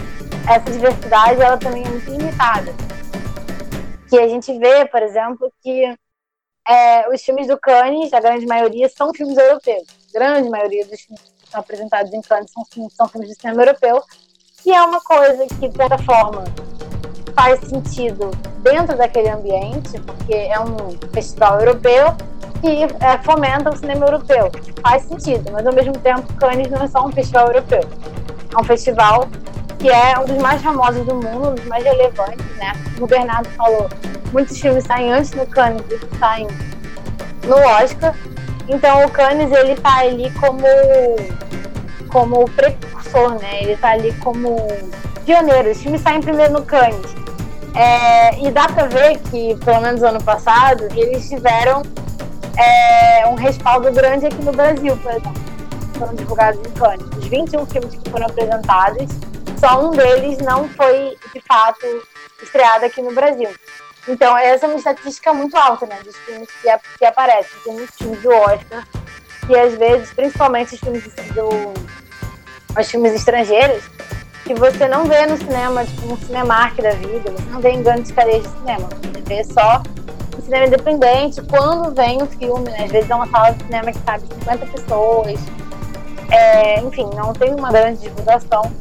essa 0.47 0.71
diversidade 0.71 1.41
ela 1.41 1.57
também 1.57 1.83
é 1.83 1.89
muito 1.89 2.09
limitada. 2.09 2.73
Que 4.09 4.19
a 4.19 4.27
gente 4.27 4.57
vê, 4.57 4.85
por 4.85 5.01
exemplo, 5.01 5.51
que 5.61 5.97
é, 6.67 7.09
os 7.09 7.21
filmes 7.21 7.47
do 7.47 7.57
Cannes, 7.57 8.13
a 8.13 8.19
grande 8.19 8.45
maioria, 8.45 8.87
são 8.87 9.13
filmes 9.13 9.37
europeus. 9.37 9.83
A 10.09 10.19
grande 10.19 10.49
maioria 10.49 10.85
dos 10.85 11.01
filmes 11.01 11.21
que 11.41 11.49
são 11.49 11.59
apresentados 11.59 12.13
em 12.13 12.21
Cannes 12.21 12.51
são, 12.51 12.89
são 12.89 13.07
filmes 13.09 13.29
de 13.29 13.35
cinema 13.35 13.63
europeu, 13.63 14.01
que 14.61 14.71
é 14.71 14.81
uma 14.81 15.01
coisa 15.01 15.45
que, 15.47 15.67
de 15.67 15.75
certa 15.75 15.97
forma, 15.97 16.43
faz 17.37 17.59
sentido 17.59 18.31
dentro 18.63 18.97
daquele 18.97 19.29
ambiente, 19.29 19.99
porque 19.99 20.33
é 20.33 20.59
um 20.59 20.89
festival 21.13 21.59
europeu 21.59 22.15
que 22.59 22.83
é, 22.99 23.17
fomenta 23.19 23.69
o 23.69 23.77
cinema 23.77 24.07
europeu. 24.07 24.51
Faz 24.81 25.03
sentido, 25.03 25.51
mas 25.51 25.67
ao 25.67 25.71
mesmo 25.71 25.93
tempo, 25.99 26.33
Cannes 26.33 26.67
não 26.71 26.81
é 26.81 26.87
só 26.87 27.05
um 27.05 27.11
festival 27.11 27.45
europeu. 27.49 27.81
É 28.51 28.59
um 28.59 28.63
festival 28.63 29.27
que 29.77 29.87
é 29.87 30.17
um 30.17 30.25
dos 30.25 30.37
mais 30.37 30.59
famosos 30.63 31.05
do 31.05 31.13
mundo, 31.13 31.49
um 31.49 31.53
dos 31.53 31.65
mais 31.65 31.83
relevantes, 31.83 32.43
né? 32.55 32.73
O 32.99 33.05
Bernardo 33.05 33.47
falou, 33.49 33.87
muitos 34.33 34.59
filmes 34.59 34.85
saem 34.85 35.13
antes 35.13 35.29
do 35.29 35.45
Cannes 35.45 35.83
do 35.83 35.99
que 35.99 36.17
saem 36.17 36.47
no 37.45 37.55
Oscar. 37.55 38.15
Então 38.67 39.05
o 39.05 39.11
Cannes 39.11 39.51
ele 39.51 39.75
tá 39.75 39.99
ali 39.99 40.31
como 40.31 40.65
como 42.11 42.49
precursor, 42.49 43.37
né? 43.39 43.61
Ele 43.61 43.77
tá 43.77 43.89
ali 43.89 44.11
como 44.13 44.57
pioneiro. 45.27 45.69
Os 45.69 45.81
filmes 45.81 46.01
saem 46.01 46.21
primeiro 46.21 46.53
no 46.53 46.65
Cannes. 46.65 47.13
É, 47.75 48.39
e 48.41 48.49
dá 48.49 48.67
pra 48.67 48.87
ver 48.87 49.19
que, 49.29 49.55
pelo 49.63 49.81
menos 49.81 50.01
ano 50.01 50.23
passado, 50.23 50.87
eles 50.95 51.29
tiveram 51.29 51.83
é, 52.57 53.27
um 53.27 53.35
respaldo 53.35 53.91
grande 53.91 54.25
aqui 54.25 54.41
no 54.41 54.53
Brasil, 54.53 54.97
por 54.97 55.11
exemplo. 55.11 55.47
Foram 55.99 56.15
divulgados 56.15 56.59
em 56.65 56.71
Cannes. 56.71 57.05
Os 57.17 57.27
21 57.27 57.65
filmes 57.67 57.95
que 57.95 58.09
foram 58.09 58.25
apresentados, 58.25 59.09
só 59.59 59.85
um 59.85 59.91
deles 59.91 60.39
não 60.39 60.67
foi, 60.69 61.17
de 61.33 61.41
fato, 61.41 61.85
estreado 62.41 62.85
aqui 62.85 63.01
no 63.01 63.13
Brasil. 63.13 63.49
Então, 64.07 64.37
essa 64.37 64.65
é 64.65 64.69
uma 64.69 64.77
estatística 64.77 65.33
muito 65.33 65.57
alta, 65.57 65.85
né, 65.85 65.99
dos 66.03 66.15
filmes 66.15 66.47
que, 66.61 66.69
que 66.97 67.05
aparecem. 67.05 67.51
Tem 67.63 67.73
muitos 67.73 67.95
filmes 67.97 68.21
do 68.21 68.29
Oscar, 68.29 68.87
que 69.45 69.57
às 69.57 69.75
vezes, 69.75 70.13
principalmente 70.13 70.75
os 70.75 70.79
filmes 70.79 71.03
do, 71.33 71.73
os 72.79 72.89
filmes 72.89 73.13
estrangeiros, 73.13 73.83
que 74.47 74.53
você 74.53 74.87
não 74.87 75.03
vê 75.03 75.25
no 75.25 75.37
cinema, 75.37 75.83
tipo 75.83 76.13
um 76.13 76.17
Cinemark 76.17 76.81
da 76.81 76.91
vida, 76.91 77.29
você 77.29 77.49
não 77.51 77.59
vê 77.59 77.71
em 77.71 77.83
grandes 77.83 78.11
cadeias 78.11 78.43
de 78.43 78.49
cinema, 78.49 78.87
você 78.87 79.21
vê 79.25 79.43
só 79.43 79.83
no 80.33 80.41
cinema 80.41 80.67
independente, 80.67 81.41
quando 81.49 81.93
vem 81.93 82.23
o 82.23 82.27
filme, 82.27 82.69
né? 82.69 82.85
às 82.85 82.91
vezes 82.91 83.09
é 83.09 83.15
uma 83.15 83.27
sala 83.27 83.51
de 83.51 83.63
cinema 83.65 83.91
que 83.91 83.99
cabe 83.99 84.23
50 84.25 84.65
pessoas, 84.67 85.39
é, 86.31 86.79
enfim, 86.79 87.09
não 87.13 87.33
tem 87.33 87.53
uma 87.53 87.71
grande 87.71 87.99
divulgação. 87.99 88.71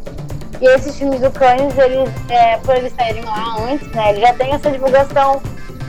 E 0.61 0.67
esses 0.69 0.97
filmes 0.97 1.21
do 1.21 1.31
Cannes, 1.33 1.77
eles, 1.77 2.09
é, 2.31 2.59
por 2.59 2.77
eles 2.77 2.93
saírem 2.95 3.25
lá 3.25 3.57
antes, 3.69 3.89
né, 3.89 4.11
eles 4.11 4.21
já 4.21 4.33
têm 4.35 4.55
essa 4.55 4.71
divulgação, 4.71 5.43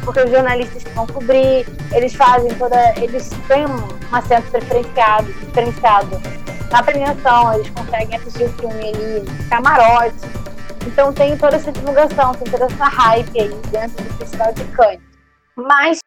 porque 0.08 0.22
os 0.22 0.32
jornalistas 0.32 0.86
que 0.86 0.90
vão 0.92 1.06
cobrir, 1.06 1.68
eles 1.92 2.16
fazem 2.16 2.50
toda. 2.58 2.94
Eles 2.98 3.30
têm 3.46 3.66
um 3.66 4.16
assento 4.16 4.50
preferenciado, 4.50 5.34
diferenciado 5.34 6.22
na 6.72 6.82
premiação, 6.82 7.54
eles 7.54 7.70
conseguem 7.72 8.16
assistir 8.18 8.46
o 8.46 8.54
filme 8.54 8.88
ali, 8.88 9.50
camarote. 9.50 10.16
Então 10.86 11.12
tem 11.12 11.38
toda 11.38 11.58
essa 11.58 11.74
divulgação, 11.74 12.32
tem 12.36 12.50
toda 12.50 12.66
essa 12.66 12.86
hype 12.86 13.38
aí 13.38 13.54
dentro 13.70 14.02
do 14.02 14.14
Festival 14.14 14.54
de 14.54 14.64
Cannes. 14.72 15.02
Mas 15.58 16.00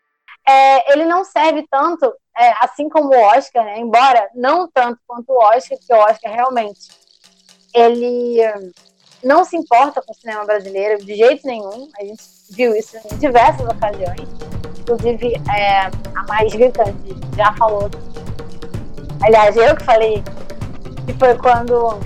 é, 0.49 0.93
ele 0.95 1.05
não 1.05 1.23
serve 1.23 1.67
tanto, 1.71 2.11
é, 2.39 2.55
assim 2.65 2.89
como 2.89 3.15
o 3.15 3.23
Oscar, 3.37 3.67
né? 3.67 3.79
embora 3.79 4.31
não 4.35 4.67
tanto 4.67 4.99
quanto 5.07 5.31
o 5.31 5.39
Oscar, 5.39 5.77
que 5.79 5.93
o 5.93 5.99
Oscar 5.99 6.33
realmente 6.33 6.89
ele 7.75 8.39
não 9.23 9.45
se 9.45 9.59
importa 9.59 10.01
com 10.01 10.11
o 10.11 10.17
cinema 10.17 10.47
brasileiro 10.47 11.05
de 11.05 11.15
jeito 11.15 11.47
nenhum. 11.47 11.91
A 12.01 12.05
gente 12.05 12.40
viu 12.51 12.75
isso 12.75 12.97
em 13.11 13.17
diversas 13.17 13.67
ocasiões. 13.67 14.29
Inclusive, 14.81 15.41
é, 15.55 15.87
a 16.15 16.23
mais 16.29 16.53
gritante 16.53 17.17
já 17.37 17.53
falou. 17.55 17.91
Aliás, 19.23 19.57
eu 19.57 19.77
que 19.77 19.85
falei 19.85 20.23
que 21.07 21.13
foi 21.15 21.35
quando 21.37 21.99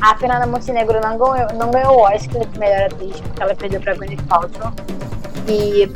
a 0.00 0.16
Fernanda 0.16 0.46
Montenegro 0.46 1.00
não 1.00 1.18
ganhou, 1.18 1.52
não 1.54 1.70
ganhou 1.70 1.96
o 1.96 2.02
Oscar 2.02 2.46
de 2.46 2.58
melhor 2.58 2.86
atriz, 2.86 3.20
porque 3.20 3.42
ela 3.42 3.54
perdeu 3.54 3.80
para 3.80 3.94
Gwyneth 3.94 4.22
Paltrow. 4.28 4.72
E 5.48 5.90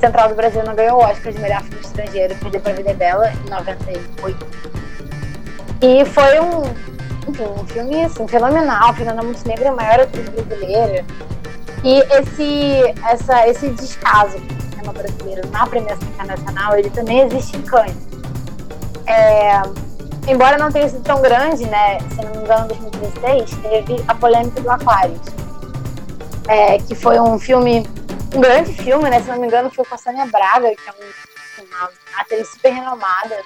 Central 0.00 0.30
do 0.30 0.34
Brasil 0.34 0.62
não 0.64 0.74
ganhou 0.74 1.00
o 1.00 1.04
Oscar 1.04 1.32
de 1.32 1.38
melhor 1.38 1.62
filme 1.62 1.80
estrangeiro, 1.80 2.34
perdeu 2.36 2.60
para 2.60 2.72
Vida 2.72 2.94
Bela 2.94 3.30
em 3.32 3.50
98. 3.50 4.46
E 5.82 6.04
foi 6.06 6.40
um, 6.40 6.62
enfim, 7.28 7.44
um 7.60 7.66
filme 7.66 8.04
assim, 8.04 8.26
fenomenal. 8.26 8.94
Fernanda 8.94 9.22
Montenegro 9.22 9.64
é 9.64 9.68
a 9.68 9.72
maior 9.72 10.00
atriz 10.00 10.28
brasileira. 10.28 11.04
E 11.84 11.98
esse, 11.98 12.94
essa, 13.04 13.48
esse 13.48 13.68
descaso 13.70 14.38
com 14.38 14.54
o 14.54 14.70
cinema 14.70 14.92
brasileiro 14.92 15.48
na 15.48 15.66
premiação 15.66 16.08
internacional, 16.08 16.78
ele 16.78 16.90
também 16.90 17.20
existe 17.22 17.56
em 17.56 17.62
Cannes. 17.62 17.96
É, 19.06 19.62
embora 20.28 20.56
não 20.56 20.70
tenha 20.70 20.88
sido 20.88 21.02
tão 21.02 21.20
grande, 21.20 21.66
né? 21.66 21.98
Se 22.10 22.16
não 22.22 22.30
me 22.30 22.36
engano, 22.38 22.72
em 22.72 22.90
2016, 22.90 23.50
teve 23.62 24.04
a 24.06 24.14
polêmica 24.14 24.60
do 24.60 24.70
Aquarius, 24.70 25.20
é, 26.46 26.78
que 26.78 26.94
foi 26.94 27.18
um 27.18 27.36
filme, 27.38 27.84
um 28.34 28.40
grande 28.40 28.72
filme, 28.74 29.10
né? 29.10 29.20
Se 29.20 29.28
não 29.28 29.38
me 29.38 29.46
engano, 29.48 29.68
foi 29.70 29.84
com 29.84 29.94
a 29.96 29.98
Sônia 29.98 30.26
Braga, 30.26 30.68
que 30.70 30.88
é 30.88 30.92
uma 31.62 31.90
atriz 32.16 32.48
super 32.48 32.72
renomada, 32.72 33.42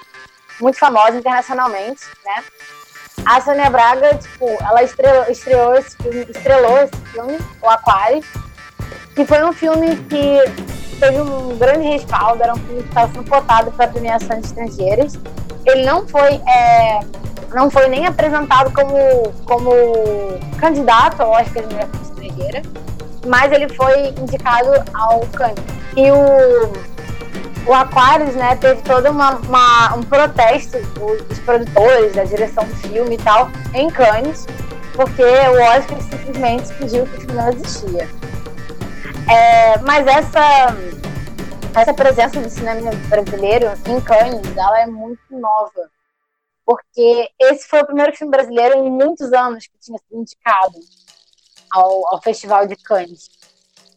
muito 0.61 0.77
famosa 0.77 1.17
internacionalmente, 1.17 2.01
né? 2.23 2.43
A 3.27 3.41
Sônia 3.41 3.69
Braga, 3.69 4.15
tipo, 4.15 4.45
ela 4.61 4.81
estrelou, 4.83 5.25
estreou 5.29 5.75
esse 5.75 5.97
filme, 5.97 6.25
estrelou 6.29 6.77
esse 6.79 6.95
filme, 7.11 7.37
o 7.61 7.69
Aquarius, 7.69 8.25
que 9.13 9.25
foi 9.25 9.43
um 9.43 9.51
filme 9.51 9.97
que 9.97 10.97
teve 10.99 11.21
um 11.21 11.57
grande 11.57 11.87
respaldo, 11.89 12.41
era 12.41 12.53
um 12.53 12.57
filme 12.57 12.83
que 12.83 12.89
estava 12.89 13.11
sendo 13.11 13.29
cotado 13.29 13.71
para 13.71 13.87
premiações 13.87 14.45
estrangeiras 14.45 15.19
ele 15.71 15.85
não 15.85 16.07
foi, 16.07 16.35
é, 16.47 16.99
não 17.53 17.69
foi 17.69 17.87
nem 17.87 18.05
apresentado 18.05 18.71
como, 18.71 19.31
como 19.45 19.71
candidato 20.57 21.21
ao 21.21 21.31
Oscar 21.31 21.63
de 21.63 21.73
Melhor 21.73 21.89
Filme 21.89 22.27
Estrangeira, 22.27 22.61
mas 23.27 23.51
ele 23.51 23.67
foi 23.69 24.09
indicado 24.09 24.69
ao 24.93 25.19
Cannes. 25.27 25.59
E 25.95 26.09
o, 26.11 26.73
o 27.67 27.73
Aquarius, 27.73 28.35
né, 28.35 28.55
teve 28.55 28.81
todo 28.81 29.09
uma, 29.09 29.35
uma, 29.37 29.95
um 29.95 30.03
protesto 30.03 30.79
dos 31.27 31.39
produtores, 31.39 32.15
da 32.15 32.23
direção 32.23 32.63
do 32.63 32.75
filme 32.77 33.15
e 33.15 33.17
tal, 33.17 33.49
em 33.73 33.89
Cannes, 33.89 34.45
porque 34.93 35.23
o 35.23 35.61
Oscar 35.75 36.01
simplesmente 36.01 36.73
pediu 36.75 37.05
que 37.05 37.17
o 37.17 37.21
filme 37.21 37.33
não 37.33 37.49
existia. 37.49 38.09
É, 39.29 39.77
mas 39.79 40.07
essa 40.07 40.75
essa 41.75 41.93
presença 41.93 42.39
do 42.39 42.49
cinema 42.49 42.89
brasileiro 43.07 43.67
em 43.85 44.01
Cannes, 44.01 44.57
ela 44.57 44.81
é 44.81 44.87
muito 44.87 45.21
nova. 45.29 45.91
Porque 46.65 47.29
esse 47.39 47.67
foi 47.67 47.81
o 47.81 47.85
primeiro 47.85 48.15
filme 48.15 48.31
brasileiro 48.31 48.75
em 48.79 48.89
muitos 48.89 49.31
anos 49.31 49.67
que 49.67 49.77
tinha 49.79 49.97
sido 49.99 50.19
indicado 50.19 50.79
ao, 51.71 52.13
ao 52.13 52.21
Festival 52.21 52.65
de 52.65 52.75
Cannes. 52.77 53.29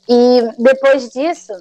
E 0.08 0.42
depois 0.58 1.08
disso, 1.08 1.52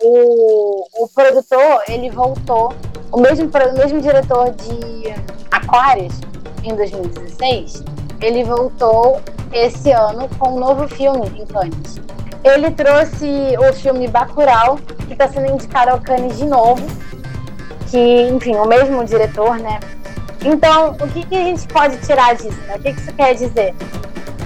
o, 0.00 0.86
o 1.02 1.08
produtor, 1.08 1.82
ele 1.88 2.10
voltou, 2.10 2.72
o 3.12 3.20
mesmo, 3.20 3.48
o 3.48 3.78
mesmo 3.78 4.00
diretor 4.00 4.50
de 4.50 5.14
Aquarius, 5.50 6.20
em 6.62 6.74
2016, 6.74 7.84
ele 8.20 8.44
voltou 8.44 9.20
esse 9.52 9.90
ano 9.92 10.28
com 10.38 10.50
um 10.50 10.58
novo 10.58 10.88
filme 10.88 11.28
em 11.38 11.46
Cannes. 11.46 12.00
Ele 12.42 12.70
trouxe 12.70 13.54
o 13.58 13.72
filme 13.72 14.08
Bacurau, 14.08 14.78
que 15.06 15.12
está 15.12 15.28
sendo 15.28 15.52
indicado 15.52 15.92
ao 15.92 16.00
Cannes 16.00 16.36
de 16.36 16.46
novo, 16.46 16.84
que, 17.90 18.28
enfim, 18.28 18.56
o 18.56 18.66
mesmo 18.66 19.04
diretor, 19.04 19.58
né? 19.58 19.80
Então, 20.44 20.90
o 21.00 21.08
que, 21.08 21.24
que 21.24 21.34
a 21.34 21.44
gente 21.44 21.66
pode 21.68 21.96
tirar 21.98 22.34
disso, 22.34 22.60
né? 22.66 22.76
O 22.76 22.80
que, 22.80 22.92
que 22.92 23.00
isso 23.00 23.12
quer 23.14 23.34
dizer? 23.34 23.74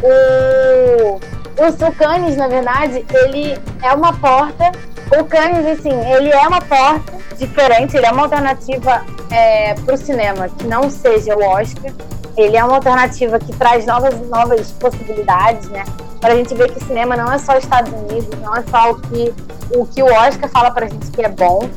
O, 0.03 1.17
o 1.17 1.93
Cannes, 1.97 2.37
na 2.37 2.47
verdade, 2.47 3.05
ele 3.11 3.59
é 3.83 3.93
uma 3.93 4.13
porta. 4.13 4.71
O 5.17 5.25
Cannes, 5.25 5.67
assim, 5.67 5.91
ele 6.13 6.31
é 6.31 6.47
uma 6.47 6.61
porta 6.61 7.13
diferente, 7.37 7.97
ele 7.97 8.07
é 8.07 8.11
uma 8.11 8.23
alternativa 8.23 9.05
é, 9.31 9.75
para 9.75 9.95
o 9.95 9.97
cinema 9.97 10.49
que 10.49 10.67
não 10.67 10.91
seja 10.91 11.37
o 11.37 11.43
Oscar. 11.43 11.93
Ele 12.37 12.57
é 12.57 12.63
uma 12.63 12.77
alternativa 12.77 13.39
que 13.39 13.53
traz 13.57 13.87
novas, 13.87 14.15
novas 14.29 14.71
possibilidades, 14.73 15.69
né? 15.71 15.85
para 16.21 16.33
a 16.33 16.37
gente 16.37 16.55
ver 16.55 16.73
que 16.73 16.85
cinema 16.85 17.17
não 17.17 17.33
é 17.33 17.39
só 17.39 17.57
Estados 17.57 17.93
Unidos, 17.93 18.29
não 18.41 18.55
é 18.55 18.63
só 18.69 18.91
o 18.91 19.01
que 19.01 19.35
o, 19.71 19.87
que 19.87 20.03
o 20.03 20.07
Oscar 20.07 20.49
fala 20.49 20.71
para 20.71 20.87
a 20.87 20.89
gente 20.89 21.11
que 21.11 21.23
é 21.23 21.29
bom. 21.29 21.69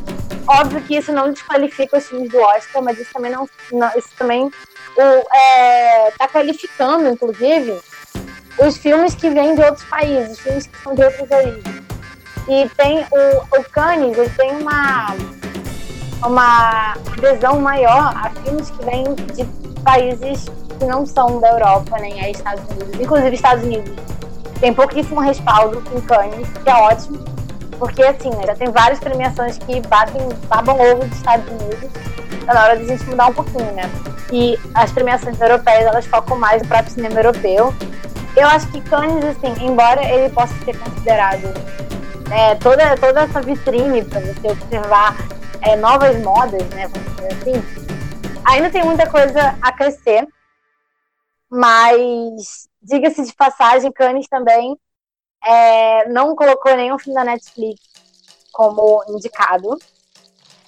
Óbvio 0.47 0.81
que 0.81 0.97
isso 0.97 1.11
não 1.11 1.31
desqualifica 1.31 1.97
os 1.97 2.07
filmes 2.07 2.29
do 2.29 2.39
Oscar, 2.39 2.81
mas 2.81 2.99
isso 2.99 3.13
também 3.13 3.31
não, 3.31 3.47
não 3.71 3.89
isso 3.95 4.09
também 4.17 4.49
está 4.89 5.37
é, 5.37 6.11
tá 6.17 6.27
qualificando, 6.27 7.07
inclusive, 7.07 7.79
os 8.57 8.77
filmes 8.77 9.15
que 9.15 9.29
vêm 9.29 9.55
de 9.55 9.61
outros 9.61 9.85
países, 9.85 10.39
filmes 10.39 10.67
que 10.67 10.77
são 10.79 10.95
de 10.95 11.03
outras 11.03 11.29
origens. 11.31 11.80
E 12.51 12.67
tem 12.75 12.99
o, 12.99 13.57
o 13.57 13.63
Cannes, 13.71 14.17
ele 14.17 14.29
tem 14.31 14.51
uma 14.57 15.15
uma 16.23 16.93
adesão 17.17 17.61
maior 17.61 18.13
a 18.15 18.29
filmes 18.29 18.69
que 18.69 18.85
vêm 18.85 19.05
de 19.33 19.45
países 19.81 20.49
que 20.77 20.85
não 20.85 21.05
são 21.05 21.39
da 21.39 21.49
Europa 21.49 21.97
nem 21.99 22.21
é 22.21 22.29
Estados 22.29 22.63
Unidos, 22.69 22.99
inclusive 22.99 23.35
Estados 23.35 23.63
Unidos 23.63 23.91
tem 24.59 24.73
pouquíssimo 24.73 25.21
respaldo 25.21 25.81
em 25.95 26.01
Cannes, 26.01 26.47
que 26.63 26.69
é 26.69 26.75
ótimo, 26.75 27.19
porque 27.79 28.03
assim, 28.03 28.29
né, 28.29 28.43
já 28.45 28.55
tem 28.55 28.69
várias 28.69 28.99
premiações 28.99 29.57
que 29.57 29.79
batem, 29.87 30.21
babam 30.47 30.75
ovo 30.75 31.05
dos 31.05 31.17
Estados 31.17 31.47
Unidos, 31.49 31.89
tá 32.45 32.53
na 32.53 32.63
hora 32.65 32.77
de 32.77 32.83
a 32.83 32.87
gente 32.87 33.09
mudar 33.09 33.27
um 33.27 33.33
pouquinho, 33.33 33.71
né? 33.71 33.89
E 34.31 34.59
as 34.75 34.91
premiações 34.91 35.41
europeias, 35.41 35.85
elas 35.85 36.05
focam 36.05 36.37
mais 36.37 36.61
no 36.61 36.67
próprio 36.67 36.91
cinema 36.91 37.19
europeu. 37.19 37.73
Eu 38.37 38.47
acho 38.47 38.67
que 38.67 38.79
Cannes, 38.81 39.25
assim, 39.25 39.65
embora 39.65 40.03
ele 40.03 40.29
possa 40.29 40.53
ser 40.63 40.77
considerado 40.77 41.51
é, 42.31 42.55
toda, 42.55 42.97
toda 42.97 43.21
essa 43.21 43.41
vitrine 43.41 44.03
para 44.05 44.19
você 44.21 44.47
observar 44.47 45.15
é, 45.61 45.75
novas 45.75 46.17
modas, 46.23 46.63
né, 46.69 46.87
vamos 46.87 47.15
dizer 47.15 47.33
assim, 47.33 47.91
ainda 48.45 48.69
tem 48.69 48.83
muita 48.83 49.09
coisa 49.09 49.57
a 49.61 49.71
crescer, 49.71 50.27
mas 51.49 52.69
diga-se 52.81 53.25
de 53.25 53.33
passagem, 53.33 53.91
Cannes 53.91 54.27
também 54.27 54.77
é, 55.43 56.07
não 56.09 56.35
colocou 56.35 56.75
nenhum 56.75 56.97
filme 56.97 57.15
da 57.15 57.25
Netflix 57.25 57.81
como 58.51 59.03
indicado. 59.09 59.77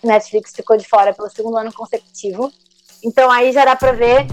Netflix 0.03 0.51
ficou 0.53 0.75
de 0.77 0.88
fora 0.88 1.13
pelo 1.13 1.29
segundo 1.29 1.58
ano 1.58 1.72
consecutivo. 1.72 2.51
Então 3.03 3.29
aí 3.32 3.51
já 3.51 3.65
dá 3.65 3.75
para 3.75 3.91
ver 3.91 4.25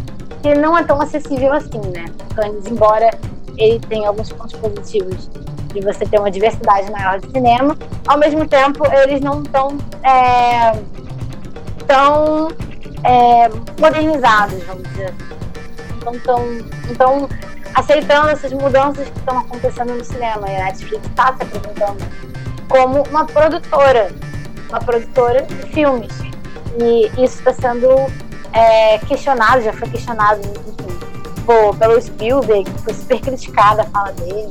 que 0.42 0.54
não 0.54 0.76
é 0.76 0.84
tão 0.84 1.00
acessível 1.00 1.52
assim, 1.52 1.80
né? 1.94 2.06
Cannes, 2.34 2.66
embora 2.66 3.10
ele 3.56 3.78
tenha 3.80 4.08
alguns 4.08 4.32
pontos 4.32 4.58
positivos 4.58 5.28
de 5.72 5.80
você 5.80 6.04
ter 6.06 6.18
uma 6.18 6.30
diversidade 6.30 6.90
maior 6.90 7.20
de 7.20 7.30
cinema, 7.30 7.76
ao 8.06 8.18
mesmo 8.18 8.46
tempo 8.46 8.84
eles 8.92 9.20
não 9.20 9.42
estão 9.42 9.78
é, 10.02 10.72
tão 11.86 12.48
é, 13.04 13.48
modernizados, 13.80 14.62
vamos 14.64 14.82
dizer 14.90 15.06
assim 15.06 15.40
não 16.04 16.14
estão 16.14 17.28
aceitando 17.74 18.30
essas 18.30 18.52
mudanças 18.52 19.08
que 19.08 19.18
estão 19.18 19.38
acontecendo 19.38 19.94
no 19.94 20.04
cinema. 20.04 20.48
E 20.48 20.56
a 20.56 20.64
Netflix 20.64 21.06
está 21.06 21.34
se 21.36 21.42
apresentando 21.42 22.04
como 22.68 23.02
uma 23.02 23.24
produtora, 23.26 24.12
uma 24.68 24.80
produtora 24.80 25.42
de 25.42 25.54
filmes. 25.72 26.12
E 26.80 27.06
isso 27.22 27.38
está 27.38 27.52
sendo 27.52 27.88
é, 28.52 28.98
questionado, 28.98 29.62
já 29.62 29.72
foi 29.72 29.88
questionado, 29.88 30.40
enfim, 30.40 31.76
pelo 31.78 32.00
Spielberg, 32.00 32.70
foi 32.82 32.94
super 32.94 33.20
criticada 33.20 33.82
a 33.82 33.86
fala 33.86 34.12
dele. 34.12 34.50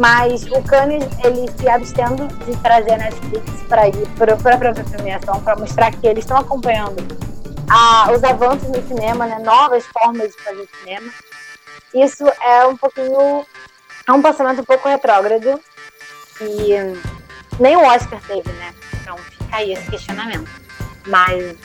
Mas 0.00 0.44
o 0.44 0.62
Cannes, 0.62 1.04
ele 1.22 1.46
se 1.58 1.68
abstendo 1.68 2.26
de 2.46 2.56
trazer 2.62 2.92
a 2.92 2.96
Netflix 2.96 3.62
para 3.68 3.86
ir 3.86 4.08
para 4.16 4.32
a 4.32 4.36
própria 4.36 4.72
premiação, 4.72 5.42
para 5.42 5.56
mostrar 5.56 5.92
que 5.92 6.06
eles 6.06 6.24
estão 6.24 6.38
acompanhando 6.38 6.96
a, 7.68 8.10
os 8.10 8.24
avanços 8.24 8.66
no 8.70 8.82
cinema, 8.88 9.26
né? 9.26 9.38
Novas 9.40 9.84
formas 9.88 10.34
de 10.34 10.42
fazer 10.42 10.66
cinema. 10.80 11.12
Isso 11.92 12.24
é 12.40 12.66
um 12.66 12.78
pouquinho. 12.78 13.44
É 14.08 14.12
um 14.12 14.22
pensamento 14.22 14.62
um 14.62 14.64
pouco 14.64 14.88
retrógrado. 14.88 15.60
E 16.40 16.70
nem 17.60 17.76
o 17.76 17.84
Oscar 17.84 18.22
teve, 18.26 18.50
né? 18.52 18.74
Então 19.02 19.18
fica 19.18 19.56
aí 19.56 19.74
esse 19.74 19.90
questionamento. 19.90 20.50
Mas 21.08 21.56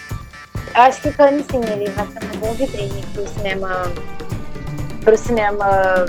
eu 0.75 0.81
acho 0.81 1.01
que 1.01 1.13
Cannes 1.13 1.45
sim, 1.49 1.61
ele 1.71 1.89
vai 1.91 2.05
ser 2.07 2.21
uma 2.21 2.35
boa 2.35 2.53
vitrine 2.53 3.01
pro 3.13 3.25
cinema. 3.29 3.93
pro 5.05 5.17
cinema 5.17 6.05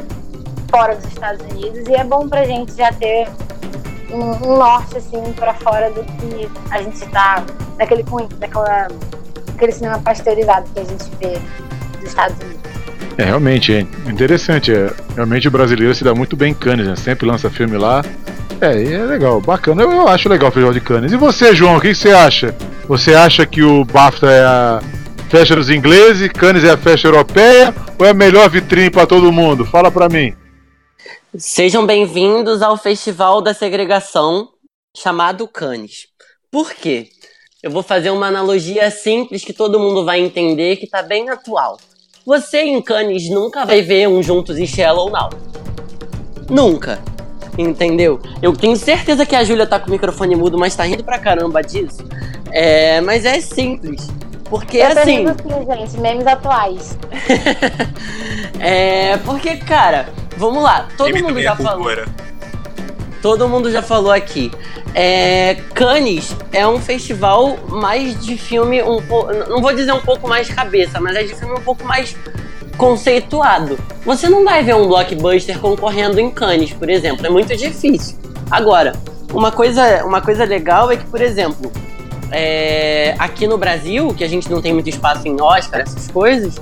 fora 0.70 0.94
dos 0.94 1.06
Estados 1.06 1.42
Unidos. 1.50 1.88
E 1.88 1.94
é 1.94 2.04
bom 2.04 2.28
pra 2.28 2.44
gente 2.44 2.76
já 2.76 2.92
ter 2.92 3.28
um, 4.10 4.46
um 4.46 4.56
norte, 4.58 4.96
assim, 4.96 5.22
pra 5.34 5.54
fora 5.54 5.90
do 5.90 6.04
que 6.04 6.48
a 6.70 6.82
gente 6.82 7.06
tá. 7.08 7.44
daquele 7.76 8.04
daquela, 8.38 8.88
daquele 9.46 9.72
cinema 9.72 9.98
pasteurizado 9.98 10.68
que 10.72 10.80
a 10.80 10.84
gente 10.84 11.04
vê 11.20 11.38
dos 11.98 12.08
Estados 12.08 12.36
Unidos. 12.40 12.66
É, 13.18 13.24
realmente, 13.24 13.72
é 13.72 13.80
interessante. 14.10 14.72
É, 14.72 14.92
realmente 15.14 15.48
o 15.48 15.50
brasileiro 15.50 15.94
se 15.94 16.04
dá 16.04 16.14
muito 16.14 16.36
bem 16.36 16.50
em 16.50 16.54
Cannes, 16.54 16.86
né? 16.86 16.96
Sempre 16.96 17.26
lança 17.26 17.48
filme 17.48 17.76
lá. 17.76 18.04
É, 18.60 18.82
é 18.82 19.04
legal, 19.04 19.40
bacana. 19.40 19.82
Eu, 19.82 19.90
eu 19.90 20.08
acho 20.08 20.28
legal 20.28 20.48
o 20.48 20.52
Festival 20.52 20.72
de 20.72 20.80
Cannes. 20.80 21.12
E 21.12 21.16
você, 21.16 21.54
João, 21.54 21.76
o 21.76 21.80
que 21.80 21.94
você 21.94 22.10
acha? 22.10 22.54
Você 22.86 23.14
acha 23.14 23.44
que 23.46 23.62
o 23.62 23.84
BAFTA 23.84 24.30
é 24.30 24.44
a 24.44 24.80
festa 25.28 25.56
dos 25.56 25.70
ingleses, 25.70 26.28
Cannes 26.28 26.64
é 26.64 26.70
a 26.70 26.76
festa 26.76 27.08
europeia 27.08 27.74
ou 27.98 28.06
é 28.06 28.10
a 28.10 28.14
melhor 28.14 28.48
vitrine 28.48 28.90
para 28.90 29.06
todo 29.06 29.32
mundo? 29.32 29.64
Fala 29.64 29.90
para 29.90 30.08
mim. 30.08 30.34
Sejam 31.38 31.84
bem-vindos 31.84 32.62
ao 32.62 32.78
Festival 32.78 33.42
da 33.42 33.52
Segregação 33.52 34.48
chamado 34.96 35.46
Cannes. 35.46 36.06
Por 36.50 36.72
quê? 36.72 37.08
Eu 37.62 37.70
vou 37.70 37.82
fazer 37.82 38.10
uma 38.10 38.28
analogia 38.28 38.90
simples 38.90 39.44
que 39.44 39.52
todo 39.52 39.78
mundo 39.78 40.02
vai 40.02 40.20
entender 40.20 40.76
que 40.76 40.86
tá 40.86 41.02
bem 41.02 41.28
atual. 41.28 41.76
Você 42.24 42.62
em 42.62 42.80
Cannes 42.80 43.28
nunca 43.28 43.66
vai 43.66 43.82
ver 43.82 44.08
um 44.08 44.22
Juntos 44.22 44.58
e 44.58 44.66
Shallow 44.66 45.10
Now. 45.10 45.28
Nunca. 46.48 47.02
Entendeu? 47.58 48.18
Eu 48.40 48.54
tenho 48.54 48.76
certeza 48.76 49.26
que 49.26 49.36
a 49.36 49.44
Júlia 49.44 49.66
tá 49.66 49.78
com 49.78 49.88
o 49.88 49.90
microfone 49.90 50.34
mudo, 50.34 50.56
mas 50.56 50.74
tá 50.74 50.84
rindo 50.84 51.04
pra 51.04 51.18
caramba 51.18 51.62
disso. 51.62 52.02
É, 52.50 53.02
mas 53.02 53.26
é 53.26 53.40
simples. 53.40 54.08
Porque 54.44 54.78
Eu 54.78 54.86
assim. 54.86 55.26
Aqui, 55.26 55.48
gente, 55.48 56.00
memes 56.00 56.26
atuais. 56.26 56.96
é. 58.58 59.18
Porque, 59.18 59.56
cara, 59.56 60.08
vamos 60.36 60.62
lá. 60.62 60.88
Todo 60.96 61.16
mundo 61.22 61.40
já 61.40 61.52
é 61.52 61.56
falou. 61.56 61.90
Todo 63.22 63.48
mundo 63.48 63.70
já 63.70 63.82
falou 63.82 64.12
aqui. 64.12 64.50
É, 64.94 65.56
Cannes 65.74 66.34
é 66.52 66.66
um 66.66 66.80
festival 66.80 67.58
mais 67.68 68.18
de 68.24 68.36
filme 68.36 68.82
um 68.82 69.02
pouco. 69.02 69.32
Não 69.32 69.60
vou 69.60 69.74
dizer 69.74 69.92
um 69.92 70.00
pouco 70.00 70.28
mais 70.28 70.48
cabeça, 70.48 71.00
mas 71.00 71.16
é 71.16 71.22
de 71.22 71.34
filme 71.34 71.54
um 71.54 71.62
pouco 71.62 71.84
mais 71.84 72.16
conceituado. 72.76 73.78
Você 74.04 74.28
não 74.28 74.44
vai 74.44 74.62
ver 74.62 74.74
um 74.74 74.86
blockbuster 74.86 75.58
concorrendo 75.58 76.20
em 76.20 76.30
Cannes, 76.30 76.72
por 76.72 76.88
exemplo. 76.88 77.26
É 77.26 77.30
muito 77.30 77.56
difícil. 77.56 78.16
Agora, 78.50 78.92
uma 79.32 79.50
coisa, 79.50 80.04
uma 80.04 80.20
coisa 80.20 80.44
legal 80.44 80.90
é 80.90 80.96
que, 80.96 81.06
por 81.06 81.20
exemplo, 81.20 81.72
é, 82.30 83.14
aqui 83.18 83.46
no 83.46 83.58
Brasil, 83.58 84.14
que 84.14 84.24
a 84.24 84.28
gente 84.28 84.50
não 84.50 84.60
tem 84.60 84.72
muito 84.72 84.88
espaço 84.88 85.26
em 85.26 85.40
Oscar, 85.40 85.80
essas 85.80 86.08
coisas, 86.10 86.60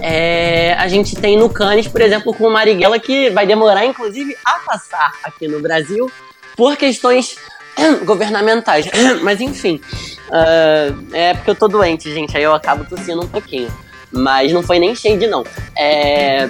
é, 0.00 0.74
a 0.74 0.88
gente 0.88 1.16
tem 1.16 1.36
no 1.36 1.48
Cannes, 1.48 1.88
por 1.88 2.00
exemplo, 2.00 2.34
com 2.34 2.46
o 2.46 2.50
Marighella, 2.50 2.98
que 2.98 3.30
vai 3.30 3.46
demorar, 3.46 3.84
inclusive, 3.84 4.36
a 4.44 4.58
passar 4.60 5.12
aqui 5.22 5.48
no 5.48 5.60
Brasil 5.60 6.10
por 6.56 6.76
questões 6.76 7.36
governamentais. 8.04 8.86
Mas 9.22 9.40
enfim, 9.40 9.80
uh, 10.28 11.14
é 11.14 11.34
porque 11.34 11.50
eu 11.50 11.54
tô 11.54 11.68
doente, 11.68 12.12
gente, 12.12 12.36
aí 12.36 12.42
eu 12.42 12.54
acabo 12.54 12.84
tossindo 12.84 13.22
um 13.22 13.28
pouquinho. 13.28 13.68
Mas 14.10 14.52
não 14.52 14.62
foi 14.62 14.78
nem 14.78 14.94
shade, 14.94 15.26
não. 15.26 15.44
É, 15.76 16.48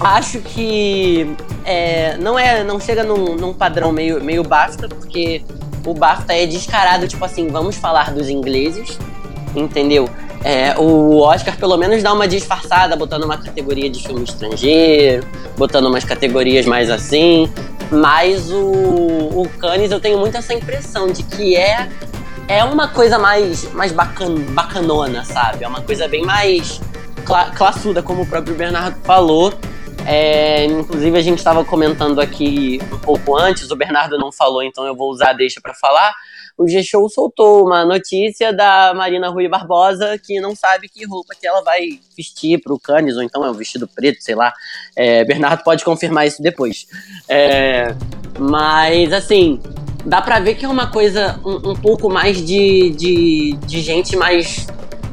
acho 0.00 0.40
que 0.40 1.34
é, 1.64 2.16
não 2.18 2.38
é, 2.38 2.64
não 2.64 2.80
chega 2.80 3.04
num, 3.04 3.36
num 3.36 3.54
padrão 3.54 3.92
meio, 3.92 4.22
meio 4.22 4.42
BAFTA, 4.42 4.88
porque 4.88 5.44
o 5.86 5.94
BAFTA 5.94 6.34
é 6.34 6.46
descarado, 6.46 7.06
tipo 7.06 7.24
assim, 7.24 7.48
vamos 7.48 7.76
falar 7.76 8.12
dos 8.12 8.28
ingleses, 8.28 8.98
entendeu? 9.54 10.08
É, 10.42 10.74
o 10.78 11.20
Oscar 11.20 11.56
pelo 11.56 11.76
menos 11.76 12.02
dá 12.02 12.12
uma 12.12 12.28
disfarçada, 12.28 12.94
botando 12.96 13.24
uma 13.24 13.38
categoria 13.38 13.88
de 13.88 14.02
filme 14.02 14.24
estrangeiro, 14.24 15.26
botando 15.56 15.86
umas 15.86 16.04
categorias 16.04 16.66
mais 16.66 16.90
assim. 16.90 17.50
Mas 17.90 18.50
o, 18.50 18.60
o 18.60 19.48
Cannes 19.58 19.90
eu 19.90 20.00
tenho 20.00 20.18
muito 20.18 20.36
essa 20.36 20.52
impressão 20.52 21.06
de 21.06 21.22
que 21.22 21.56
é 21.56 21.88
é 22.46 22.62
uma 22.62 22.88
coisa 22.88 23.18
mais, 23.18 23.72
mais 23.72 23.92
bacan, 23.92 24.34
bacanona, 24.50 25.24
sabe? 25.24 25.64
É 25.64 25.68
uma 25.68 25.80
coisa 25.80 26.06
bem 26.06 26.22
mais 26.22 26.80
cla 27.24 27.50
classuda, 27.50 28.02
como 28.02 28.22
o 28.22 28.26
próprio 28.26 28.54
Bernardo 28.54 28.98
falou. 29.02 29.52
É, 30.06 30.66
inclusive 30.66 31.16
a 31.16 31.22
gente 31.22 31.38
estava 31.38 31.64
comentando 31.64 32.20
aqui 32.20 32.78
um 32.92 32.98
pouco 32.98 33.36
antes, 33.38 33.70
o 33.70 33.76
Bernardo 33.76 34.18
não 34.18 34.30
falou, 34.30 34.62
então 34.62 34.86
eu 34.86 34.94
vou 34.94 35.10
usar 35.10 35.30
a 35.30 35.32
deixa 35.32 35.60
para 35.60 35.72
falar. 35.72 36.14
O 36.56 36.68
G-Show 36.68 37.08
soltou 37.08 37.66
uma 37.66 37.84
notícia 37.84 38.52
da 38.52 38.92
Marina 38.94 39.28
Rui 39.28 39.48
Barbosa 39.48 40.16
que 40.18 40.40
não 40.40 40.54
sabe 40.54 40.88
que 40.88 41.04
roupa 41.04 41.34
que 41.38 41.46
ela 41.46 41.62
vai 41.62 41.98
vestir 42.16 42.60
pro 42.62 42.78
Cannes, 42.78 43.16
ou 43.16 43.22
então 43.22 43.44
é 43.44 43.50
um 43.50 43.54
vestido 43.54 43.88
preto, 43.88 44.22
sei 44.22 44.36
lá. 44.36 44.52
É, 44.94 45.24
Bernardo 45.24 45.64
pode 45.64 45.84
confirmar 45.84 46.26
isso 46.26 46.40
depois. 46.40 46.86
É, 47.28 47.94
mas 48.38 49.12
assim, 49.12 49.60
dá 50.04 50.22
pra 50.22 50.38
ver 50.38 50.54
que 50.54 50.64
é 50.64 50.68
uma 50.68 50.90
coisa 50.90 51.40
um, 51.44 51.70
um 51.70 51.74
pouco 51.74 52.08
mais 52.08 52.36
de, 52.44 52.90
de, 52.90 53.56
de 53.66 53.80
gente 53.80 54.16
mais. 54.16 54.66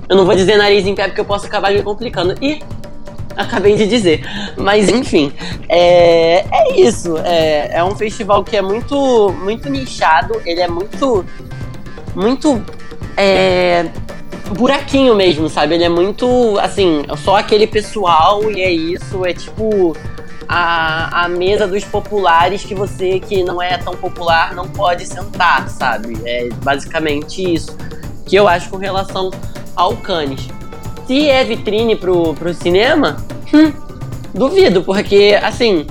Eu 0.08 0.16
não 0.16 0.26
vou 0.26 0.36
dizer 0.36 0.58
nariz 0.58 0.86
em 0.86 0.94
pé 0.94 1.08
porque 1.08 1.22
eu 1.22 1.26
posso 1.26 1.48
acabar 1.48 1.74
me 1.74 1.82
complicando. 1.82 2.36
E 2.44 2.60
acabei 3.36 3.76
de 3.76 3.88
dizer. 3.88 4.24
Mas 4.58 4.90
enfim, 4.90 5.32
é, 5.68 6.46
é 6.52 6.80
isso. 6.80 7.18
É, 7.20 7.78
é 7.78 7.84
um 7.84 7.96
festival 7.96 8.44
que 8.44 8.56
é 8.56 8.62
muito, 8.62 9.34
muito 9.42 9.70
nichado, 9.70 10.42
ele 10.46 10.62
é 10.62 10.68
muito. 10.68 11.26
Muito. 12.16 12.64
É, 13.16 13.90
buraquinho 14.56 15.16
mesmo, 15.16 15.50
sabe? 15.50 15.76
Ele 15.76 15.84
é 15.84 15.90
muito, 15.90 16.58
assim, 16.60 17.04
só 17.18 17.38
aquele 17.38 17.68
pessoal 17.68 18.50
e 18.52 18.62
é 18.62 18.72
isso, 18.72 19.26
é 19.26 19.34
tipo 19.34 19.96
a, 20.48 21.24
a 21.24 21.30
mesa 21.30 21.66
dos 21.66 21.86
populares 21.86 22.64
que 22.64 22.76
você 22.76 23.22
que 23.22 23.42
não 23.44 23.62
é 23.62 23.78
tão 23.78 23.96
popular 23.96 24.54
não 24.54 24.68
pode 24.68 25.06
sentar, 25.06 25.70
sabe? 25.70 26.18
É 26.26 26.50
basicamente 26.62 27.54
isso 27.54 27.78
que 28.26 28.36
eu 28.36 28.48
acho 28.48 28.70
com 28.70 28.78
relação 28.78 29.32
ao 29.76 29.96
Cannes. 29.98 30.48
Se 31.08 31.30
é 31.30 31.44
vitrine 31.44 31.96
pro, 31.96 32.34
pro 32.34 32.54
cinema, 32.54 33.18
hum, 33.54 33.74
duvido, 34.34 34.84
porque 34.84 35.38
assim, 35.42 35.86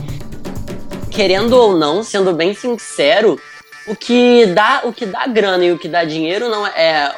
querendo 1.10 1.52
ou 1.52 1.76
não, 1.76 2.02
sendo 2.02 2.32
bem 2.32 2.54
sincero, 2.54 3.38
o 3.86 3.94
que 3.94 4.46
dá, 4.46 4.82
o 4.84 4.92
que 4.92 5.06
dá 5.06 5.26
grana 5.26 5.64
e 5.64 5.72
o 5.72 5.78
que 5.78 5.88
dá 5.88 6.04
dinheiro 6.04 6.48
não 6.48 6.66
é 6.66 7.12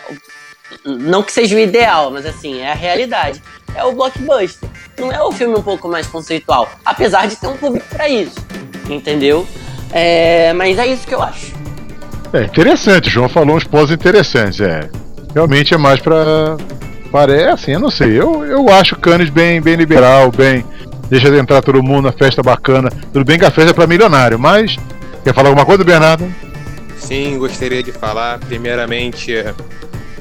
não 0.85 1.22
que 1.22 1.33
seja 1.33 1.55
o 1.55 1.59
ideal, 1.59 2.11
mas 2.11 2.24
assim, 2.26 2.61
é 2.61 2.72
a 2.72 2.74
realidade. 2.74 3.42
É 3.74 3.85
o 3.85 3.92
blockbuster. 3.92 4.68
Não 4.98 5.11
é 5.11 5.22
o 5.22 5.33
filme 5.33 5.57
um 5.57 5.62
pouco 5.62 5.88
mais 5.88 6.07
conceitual, 6.07 6.68
apesar 6.85 7.26
de 7.26 7.37
ter 7.37 7.46
um 7.46 7.57
público 7.57 7.87
para 7.90 8.09
isso. 8.09 8.37
Entendeu? 8.88 9.46
É, 9.92 10.52
mas 10.52 10.78
é 10.78 10.87
isso 10.87 11.07
que 11.07 11.14
eu 11.14 11.22
acho. 11.22 11.52
É 12.33 12.44
interessante, 12.44 13.09
o 13.09 13.11
João 13.11 13.28
falou 13.28 13.57
uns 13.57 13.64
pontos 13.64 13.90
interessantes. 13.90 14.61
É, 14.61 14.90
realmente 15.35 15.74
é 15.74 15.78
mais 15.78 16.00
para 16.00 16.57
Parece 17.12 17.48
assim, 17.51 17.72
eu 17.72 17.81
não 17.81 17.90
sei. 17.90 18.18
Eu, 18.18 18.42
eu 18.42 18.70
acho 18.70 18.96
Cannes 18.96 19.29
bem, 19.29 19.61
bem 19.61 19.77
liberal, 19.77 20.33
bem. 20.33 20.64
Deixa 21.11 21.31
de 21.31 21.37
entrar 21.37 21.61
todo 21.61 21.83
mundo 21.83 22.07
na 22.07 22.12
festa 22.12 22.42
bacana. 22.42 22.90
Tudo 23.12 23.22
bem 23.22 23.38
que 23.38 23.44
a 23.44 23.51
festa 23.51 23.70
é 23.70 23.75
pra 23.75 23.87
milionário, 23.87 24.38
mas. 24.38 24.79
Quer 25.22 25.35
falar 25.35 25.51
alguma 25.51 25.66
coisa, 25.66 25.85
Bernardo? 25.85 26.35
Sim, 26.96 27.38
gostaria 27.38 27.83
de 27.83 27.92
falar. 27.92 28.38
Primeiramente, 28.40 29.31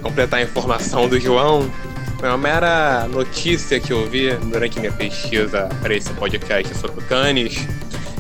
completar 0.02 0.42
a 0.42 0.44
informação 0.44 1.08
do 1.08 1.18
João. 1.18 1.72
Foi 2.20 2.28
uma 2.28 2.38
mera 2.38 3.08
notícia 3.08 3.80
que 3.80 3.94
eu 3.94 4.06
vi 4.08 4.36
durante 4.52 4.78
minha 4.78 4.92
pesquisa 4.92 5.70
para 5.82 5.96
esse 5.96 6.12
podcast 6.12 6.78
sobre 6.78 7.00
o 7.00 7.04
Cannes. 7.08 7.66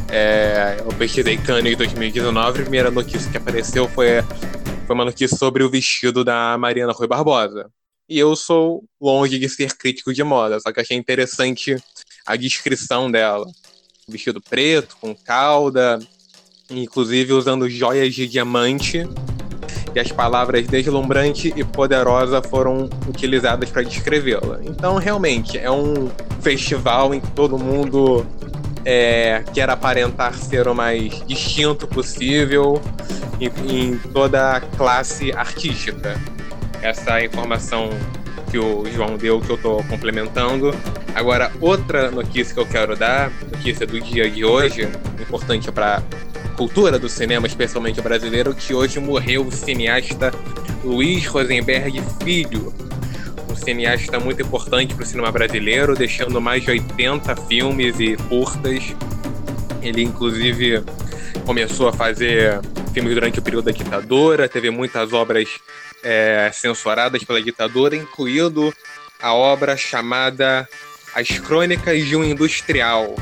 É, 0.09 0.77
eu 0.79 0.87
pesquisei 0.97 1.35
Cannes 1.35 1.77
2019 1.77 2.49
a 2.59 2.61
primeira 2.61 2.89
notícia 2.89 3.29
que 3.29 3.37
apareceu 3.37 3.87
foi, 3.89 4.21
foi 4.87 4.95
uma 4.95 5.05
notícia 5.05 5.37
sobre 5.37 5.61
o 5.61 5.69
vestido 5.69 6.23
da 6.23 6.57
Mariana 6.57 6.93
Rui 6.93 7.07
Barbosa. 7.07 7.69
E 8.11 8.19
eu 8.19 8.35
sou 8.35 8.83
longe 8.99 9.39
de 9.39 9.47
ser 9.47 9.73
crítico 9.77 10.13
de 10.13 10.21
moda, 10.21 10.59
só 10.59 10.69
que 10.73 10.81
achei 10.81 10.97
interessante 10.97 11.77
a 12.25 12.35
descrição 12.35 13.09
dela. 13.09 13.47
Vestido 14.05 14.41
preto, 14.41 14.97
com 14.99 15.15
cauda, 15.15 15.97
inclusive 16.69 17.31
usando 17.31 17.69
joias 17.69 18.13
de 18.13 18.27
diamante. 18.27 19.07
E 19.95 19.97
as 19.97 20.11
palavras 20.11 20.67
deslumbrante 20.67 21.53
e 21.55 21.63
poderosa 21.63 22.41
foram 22.41 22.89
utilizadas 23.07 23.69
para 23.69 23.81
descrevê-la. 23.81 24.59
Então, 24.61 24.97
realmente, 24.97 25.57
é 25.57 25.71
um 25.71 26.11
festival 26.41 27.13
em 27.13 27.21
que 27.21 27.31
todo 27.31 27.57
mundo 27.57 28.27
é, 28.83 29.41
quer 29.53 29.69
aparentar 29.69 30.37
ser 30.37 30.67
o 30.67 30.75
mais 30.75 31.25
distinto 31.25 31.87
possível 31.87 32.81
em, 33.39 33.47
em 33.73 33.97
toda 33.97 34.57
a 34.57 34.59
classe 34.59 35.31
artística 35.31 36.19
essa 36.81 37.23
informação 37.23 37.89
que 38.49 38.57
o 38.57 38.85
João 38.91 39.17
deu, 39.17 39.39
que 39.39 39.49
eu 39.49 39.57
tô 39.57 39.83
complementando. 39.83 40.75
Agora, 41.15 41.51
outra 41.59 42.11
notícia 42.11 42.53
que 42.53 42.59
eu 42.59 42.65
quero 42.65 42.95
dar, 42.95 43.31
notícia 43.51 43.85
do 43.85 43.99
dia 43.99 44.29
de 44.29 44.43
hoje, 44.43 44.87
importante 45.19 45.71
para 45.71 46.03
cultura 46.57 46.99
do 46.99 47.09
cinema, 47.09 47.47
especialmente 47.47 48.01
brasileiro, 48.01 48.53
que 48.53 48.73
hoje 48.73 48.99
morreu 48.99 49.47
o 49.47 49.51
cineasta 49.51 50.31
Luiz 50.83 51.25
Rosenberg 51.25 52.01
Filho, 52.23 52.73
um 53.49 53.55
cineasta 53.55 54.19
muito 54.19 54.41
importante 54.41 54.93
para 54.93 55.03
o 55.03 55.05
cinema 55.05 55.31
brasileiro, 55.31 55.95
deixando 55.95 56.39
mais 56.41 56.63
de 56.63 56.71
80 56.71 57.35
filmes 57.47 57.99
e 57.99 58.15
curtas. 58.15 58.95
Ele, 59.81 60.03
inclusive, 60.03 60.83
começou 61.45 61.87
a 61.87 61.93
fazer 61.93 62.59
filmes 62.93 63.13
durante 63.13 63.39
o 63.39 63.41
período 63.41 63.65
da 63.65 63.71
ditadura, 63.71 64.47
teve 64.49 64.69
muitas 64.69 65.13
obras 65.13 65.49
é, 66.03 66.49
censuradas 66.53 67.23
pela 67.23 67.41
ditadura, 67.41 67.95
incluindo 67.95 68.73
a 69.21 69.33
obra 69.33 69.77
chamada 69.77 70.67
As 71.13 71.27
Crônicas 71.27 72.05
de 72.05 72.15
um 72.15 72.23
Industrial, 72.23 73.15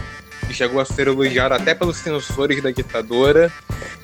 que 0.48 0.54
chegou 0.54 0.80
a 0.80 0.86
ser 0.86 1.08
elogiada 1.08 1.56
até 1.56 1.76
pelos 1.76 1.98
censores 1.98 2.62
da 2.62 2.72
ditadura 2.72 3.52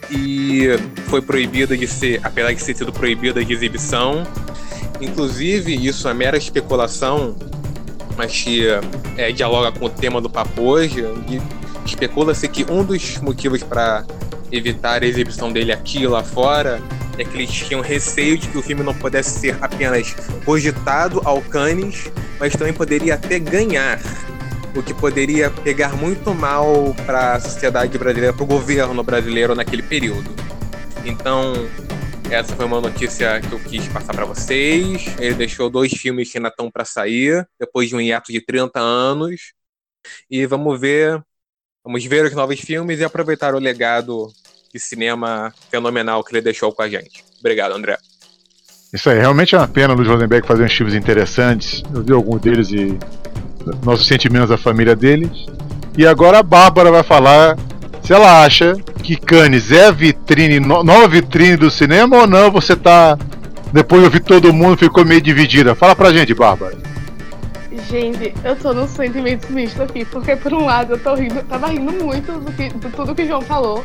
e 0.09 0.67
foi 1.07 1.21
proibida 1.21 1.75
de 1.75 1.87
ser, 1.87 2.19
apesar 2.23 2.53
de 2.53 2.63
ter 2.63 2.75
sido 2.75 2.91
proibida 2.91 3.43
de 3.43 3.53
exibição. 3.53 4.23
Inclusive, 5.01 5.73
isso 5.73 6.07
é 6.07 6.13
mera 6.13 6.37
especulação, 6.37 7.35
mas 8.15 8.31
que 8.31 8.65
é, 9.17 9.31
dialoga 9.31 9.71
com 9.77 9.85
o 9.85 9.89
tema 9.89 10.21
do 10.21 10.29
papo 10.29 10.61
hoje. 10.61 11.03
Especula-se 11.85 12.47
que 12.47 12.65
um 12.69 12.83
dos 12.83 13.17
motivos 13.19 13.63
para 13.63 14.05
evitar 14.51 15.03
a 15.03 15.05
exibição 15.05 15.51
dele 15.51 15.71
aqui 15.71 16.03
e 16.03 16.07
lá 16.07 16.23
fora 16.23 16.81
é 17.17 17.23
que 17.23 17.37
eles 17.37 17.51
tinham 17.51 17.81
receio 17.81 18.37
de 18.37 18.47
que 18.47 18.57
o 18.57 18.61
filme 18.61 18.83
não 18.83 18.93
pudesse 18.93 19.39
ser 19.39 19.57
apenas 19.61 20.13
cogitado 20.43 21.21
ao 21.23 21.41
Cannes, 21.41 22.11
mas 22.39 22.53
também 22.53 22.73
poderia 22.73 23.15
até 23.15 23.39
ganhar, 23.39 23.99
o 24.75 24.83
que 24.83 24.93
poderia 24.93 25.49
pegar 25.49 25.95
muito 25.95 26.33
mal 26.33 26.93
para 27.05 27.35
a 27.35 27.39
sociedade 27.39 27.97
brasileira, 27.97 28.33
para 28.33 28.43
o 28.43 28.47
governo 28.47 29.01
brasileiro 29.03 29.55
naquele 29.55 29.83
período. 29.83 30.29
Então, 31.05 31.53
essa 32.29 32.55
foi 32.55 32.65
uma 32.65 32.81
notícia 32.81 33.39
que 33.39 33.51
eu 33.53 33.59
quis 33.59 33.87
passar 33.87 34.13
para 34.13 34.25
vocês. 34.25 35.05
Ele 35.19 35.35
deixou 35.35 35.69
dois 35.69 35.91
filmes 35.93 36.31
que 36.31 36.37
ainda 36.37 36.49
estão 36.49 36.69
para 36.69 36.83
sair, 36.83 37.47
depois 37.59 37.87
de 37.87 37.95
um 37.95 38.01
hiato 38.01 38.31
de 38.31 38.41
30 38.41 38.79
anos. 38.79 39.53
E 40.29 40.45
vamos 40.45 40.79
ver, 40.79 41.23
vamos 41.83 42.03
ver 42.05 42.25
os 42.25 42.33
novos 42.33 42.59
filmes 42.59 42.99
e 42.99 43.03
aproveitar 43.03 43.55
o 43.55 43.59
legado 43.59 44.27
de 44.75 44.81
cinema 44.81 45.53
fenomenal 45.71 46.21
que 46.21 46.33
ele 46.33 46.41
deixou 46.41 46.69
com 46.69 46.81
a 46.81 46.89
gente. 46.89 47.23
Obrigado, 47.39 47.71
André. 47.71 47.97
Isso 48.93 49.09
aí, 49.09 49.17
realmente 49.17 49.55
é 49.55 49.57
uma 49.57 49.67
pena 49.69 49.93
o 49.93 49.95
Luiz 49.95 50.07
Rosenberg 50.07 50.45
fazer 50.45 50.65
uns 50.65 50.73
filmes 50.73 50.93
interessantes. 50.93 51.81
Eu 51.93 52.03
vi 52.03 52.11
alguns 52.11 52.41
deles 52.41 52.71
e 52.71 52.99
nossos 53.85 54.05
sentimentos 54.05 54.49
da 54.49 54.57
família 54.57 54.93
deles. 54.93 55.31
E 55.97 56.05
agora 56.05 56.39
a 56.39 56.43
Bárbara 56.43 56.91
vai 56.91 57.03
falar 57.03 57.57
se 58.03 58.11
ela 58.11 58.43
acha 58.43 58.75
que 59.01 59.15
Cannes 59.15 59.71
é 59.71 59.85
a 59.85 59.91
vitrine, 59.91 60.59
nova 60.59 61.07
vitrine 61.07 61.55
do 61.55 61.71
cinema 61.71 62.17
ou 62.17 62.27
não, 62.27 62.51
você 62.51 62.75
tá. 62.75 63.17
Depois 63.71 64.01
de 64.01 64.05
ouvir 64.05 64.19
todo 64.21 64.53
mundo, 64.53 64.77
ficou 64.77 65.05
meio 65.05 65.21
dividida. 65.21 65.73
Fala 65.73 65.95
pra 65.95 66.11
gente, 66.11 66.33
Bárbara. 66.33 66.77
Gente, 67.89 68.33
eu 68.43 68.55
tô 68.55 68.73
nos 68.73 68.91
sentimentos 68.91 69.49
mistos 69.49 69.81
aqui, 69.81 70.05
porque 70.05 70.35
por 70.35 70.53
um 70.53 70.65
lado 70.65 70.93
eu 70.93 70.99
tô 70.99 71.13
rindo, 71.13 71.43
tava 71.43 71.67
rindo 71.67 71.91
muito 71.91 72.31
do 72.39 72.51
que, 72.51 72.69
de 72.69 72.89
tudo 72.89 73.13
que 73.13 73.23
o 73.23 73.27
João 73.27 73.41
falou. 73.41 73.83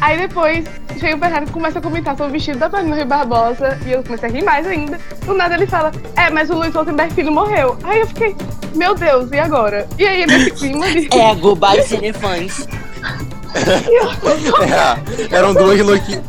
Aí 0.00 0.18
depois 0.18 0.64
chega 0.98 1.16
o 1.16 1.18
Bernardo 1.18 1.48
e 1.48 1.52
começa 1.52 1.78
a 1.78 1.82
comentar 1.82 2.16
sobre 2.16 2.30
o 2.30 2.32
vestido 2.32 2.58
da 2.58 2.68
Fernanda 2.68 2.96
Rui 2.96 3.04
Barbosa. 3.04 3.78
E 3.86 3.92
eu 3.92 4.02
comecei 4.02 4.28
a 4.28 4.32
rir 4.32 4.44
mais 4.44 4.66
ainda. 4.66 5.00
Do 5.24 5.34
nada 5.34 5.54
ele 5.54 5.66
fala: 5.66 5.90
É, 6.16 6.30
mas 6.30 6.50
o 6.50 6.54
Luiz 6.54 6.74
Rosenberg 6.74 7.14
Filho 7.14 7.32
morreu. 7.32 7.78
Aí 7.82 8.00
eu 8.00 8.06
fiquei: 8.06 8.36
Meu 8.74 8.94
Deus, 8.94 9.30
e 9.32 9.38
agora? 9.38 9.88
E 9.98 10.06
aí 10.06 10.26
nesse 10.26 10.50
clima 10.50 10.86
de. 10.90 11.08
Ego, 11.16 11.56
by 11.56 11.82
cinefãs. 11.82 12.66
é, 15.30 15.34
eram 15.34 15.54
duas 15.54 15.80
notícias. 15.80 16.22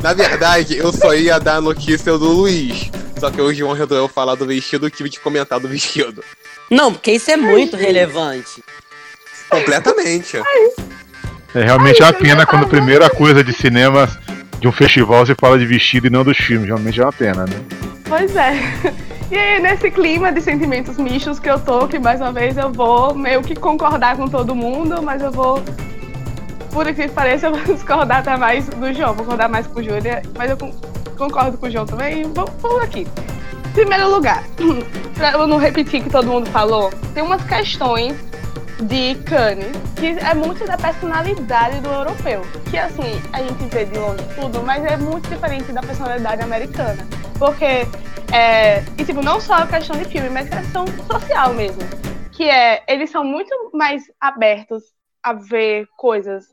Na 0.00 0.12
verdade, 0.12 0.76
eu 0.76 0.92
só 0.92 1.14
ia 1.14 1.38
dar 1.38 1.56
a 1.56 1.60
notícia 1.60 2.16
do 2.18 2.28
Luiz. 2.28 2.90
Só 3.22 3.30
que 3.30 3.40
o 3.40 3.54
João 3.54 3.72
resolveu 3.72 4.08
falar 4.08 4.34
do 4.34 4.44
vestido 4.44 4.90
que 4.90 5.08
de 5.08 5.20
comentar 5.20 5.60
do 5.60 5.68
vestido. 5.68 6.24
Não, 6.68 6.92
porque 6.92 7.12
isso 7.12 7.30
é 7.30 7.36
muito 7.36 7.76
Ai, 7.76 7.82
relevante. 7.82 8.64
Completamente. 9.48 10.38
É 11.54 11.62
realmente 11.62 12.02
Ai, 12.02 12.10
uma 12.10 12.18
pena 12.18 12.44
quando 12.44 12.64
a 12.64 12.68
primeira 12.68 13.08
coisa 13.08 13.44
de 13.44 13.52
cinema 13.52 14.08
de 14.58 14.66
um 14.66 14.72
festival 14.72 15.24
você 15.24 15.36
fala 15.36 15.56
de 15.56 15.64
vestido 15.64 16.08
e 16.08 16.10
não 16.10 16.24
dos 16.24 16.36
filmes. 16.36 16.66
Realmente 16.66 17.00
é 17.00 17.04
uma 17.04 17.12
pena, 17.12 17.44
né? 17.46 17.54
Pois 18.08 18.34
é. 18.34 18.54
E 19.30 19.36
aí, 19.36 19.62
nesse 19.62 19.88
clima 19.92 20.32
de 20.32 20.40
sentimentos 20.40 20.96
mistos 20.96 21.38
que 21.38 21.48
eu 21.48 21.60
tô, 21.60 21.86
que 21.86 22.00
mais 22.00 22.20
uma 22.20 22.32
vez 22.32 22.56
eu 22.56 22.72
vou 22.72 23.14
meio 23.14 23.40
que 23.40 23.54
concordar 23.54 24.16
com 24.16 24.26
todo 24.26 24.52
mundo, 24.52 25.00
mas 25.00 25.22
eu 25.22 25.30
vou. 25.30 25.62
Por 26.72 26.92
que 26.92 27.06
pareça, 27.06 27.46
eu 27.54 27.54
vou 27.54 27.72
discordar 27.72 28.18
até 28.18 28.36
mais 28.36 28.66
do 28.66 28.92
João, 28.92 29.14
vou 29.14 29.24
concordar 29.24 29.48
mais 29.48 29.64
com 29.68 29.78
o 29.78 29.82
Júlia, 29.84 30.22
mas 30.36 30.50
eu 30.50 30.56
concordo 31.22 31.56
com 31.56 31.66
o 31.66 31.70
João 31.70 31.86
também. 31.86 32.24
Vamos 32.32 32.82
aqui. 32.82 33.06
Primeiro 33.72 34.10
lugar, 34.10 34.44
pra 35.14 35.32
eu 35.32 35.46
não 35.46 35.56
repetir 35.56 36.02
que 36.02 36.10
todo 36.10 36.26
mundo 36.26 36.50
falou, 36.50 36.90
tem 37.14 37.22
umas 37.22 37.42
questões 37.44 38.14
de 38.82 39.14
Cannes, 39.22 39.76
que 39.96 40.08
é 40.08 40.34
muito 40.34 40.66
da 40.66 40.76
personalidade 40.76 41.80
do 41.80 41.88
europeu. 41.88 42.42
Que 42.70 42.76
assim, 42.76 43.20
a 43.32 43.42
gente 43.42 43.64
vê 43.66 43.84
de 43.84 43.98
longe 43.98 44.22
tudo, 44.34 44.62
mas 44.62 44.84
é 44.84 44.96
muito 44.96 45.28
diferente 45.28 45.72
da 45.72 45.80
personalidade 45.80 46.42
americana. 46.42 47.06
Porque, 47.38 47.86
é, 48.34 48.80
e 48.98 49.04
tipo, 49.04 49.22
não 49.22 49.40
só 49.40 49.54
a 49.54 49.66
questão 49.66 49.96
de 49.96 50.04
filme, 50.04 50.28
mas 50.28 50.48
questão 50.48 50.84
social 51.10 51.54
mesmo. 51.54 51.82
Que 52.32 52.44
é, 52.44 52.82
eles 52.88 53.10
são 53.10 53.24
muito 53.24 53.70
mais 53.72 54.02
abertos 54.20 54.82
a 55.22 55.32
ver 55.32 55.86
coisas 55.96 56.44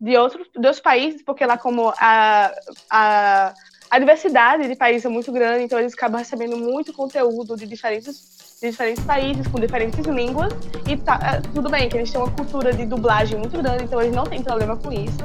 de 0.00 0.16
outros, 0.16 0.48
de 0.50 0.66
outros 0.66 0.80
países, 0.80 1.22
porque 1.22 1.44
lá 1.46 1.56
como 1.58 1.92
a, 1.98 2.52
a, 2.90 3.54
a 3.90 3.98
diversidade 3.98 4.68
de 4.68 4.76
países 4.76 5.04
é 5.04 5.08
muito 5.08 5.32
grande, 5.32 5.64
então 5.64 5.78
eles 5.78 5.94
acabam 5.94 6.18
recebendo 6.18 6.56
muito 6.56 6.92
conteúdo 6.92 7.56
de 7.56 7.66
diferentes 7.66 8.38
de 8.60 8.70
diferentes 8.70 9.04
países, 9.04 9.46
com 9.46 9.60
diferentes 9.60 10.04
línguas, 10.04 10.52
e 10.88 10.96
tá, 10.96 11.18
é, 11.22 11.40
tudo 11.54 11.70
bem 11.70 11.88
que 11.88 11.96
eles 11.96 12.10
têm 12.10 12.20
uma 12.20 12.30
cultura 12.30 12.72
de 12.72 12.84
dublagem 12.86 13.38
muito 13.38 13.56
grande, 13.56 13.84
então 13.84 14.00
eles 14.00 14.12
não 14.12 14.24
têm 14.24 14.42
problema 14.42 14.76
com 14.76 14.92
isso. 14.92 15.18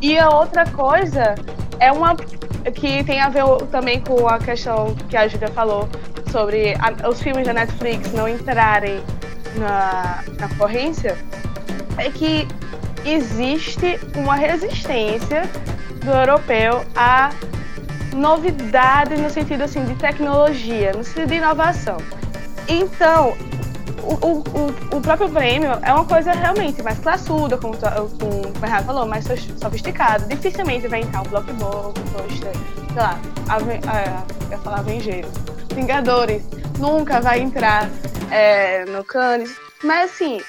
E 0.00 0.18
a 0.18 0.28
outra 0.28 0.70
coisa 0.70 1.34
é 1.80 1.90
uma 1.90 2.14
que 2.14 3.02
tem 3.04 3.18
a 3.20 3.30
ver 3.30 3.44
também 3.70 4.02
com 4.02 4.28
a 4.28 4.38
questão 4.38 4.94
que 5.08 5.16
a 5.16 5.26
Júlia 5.26 5.48
falou 5.48 5.88
sobre 6.30 6.74
a, 6.74 7.08
os 7.08 7.22
filmes 7.22 7.46
da 7.46 7.54
Netflix 7.54 8.12
não 8.12 8.28
entrarem 8.28 9.00
na, 9.56 10.22
na 10.38 10.54
corrência, 10.56 11.16
é 11.96 12.10
que 12.10 12.46
existe 13.06 13.98
uma 14.16 14.36
resistência 14.36 15.48
do 16.04 16.10
europeu 16.10 16.84
a 16.94 17.30
novidade 18.16 19.16
no 19.16 19.30
sentido 19.30 19.62
assim 19.62 19.84
de 19.84 19.94
tecnologia, 19.94 20.92
no 20.92 21.04
sentido 21.04 21.28
de 21.28 21.34
inovação. 21.34 21.98
Então, 22.68 23.36
o, 24.02 24.38
o, 24.38 24.96
o, 24.96 25.00
próprio 25.00 25.28
prêmio 25.28 25.70
é 25.82 25.92
uma 25.92 26.04
coisa 26.04 26.32
realmente 26.32 26.82
mais 26.82 26.98
classuda, 26.98 27.56
como, 27.56 27.74
o 27.74 28.58
Bernardo 28.58 28.86
falou, 28.86 29.06
mais 29.06 29.24
sofisticado. 29.60 30.26
Dificilmente 30.26 30.88
vai 30.88 31.00
entrar 31.00 31.22
um 31.22 31.24
blockbuster, 31.24 32.52
sei 32.88 32.96
lá, 32.96 33.18
a, 33.48 34.50
ia 34.50 34.58
falar 34.58 34.78
Avengeiros, 34.78 35.30
Vingadores, 35.74 36.42
nunca 36.78 37.20
vai 37.20 37.40
entrar 37.40 37.88
é, 38.30 38.84
no 38.86 39.04
Cannes. 39.04 39.56
Mas 39.82 40.10
assim, 40.10 40.40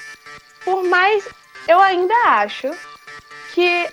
por 0.64 0.84
mais. 0.84 1.28
Eu 1.66 1.80
ainda 1.80 2.14
acho 2.28 2.70
que, 3.52 3.90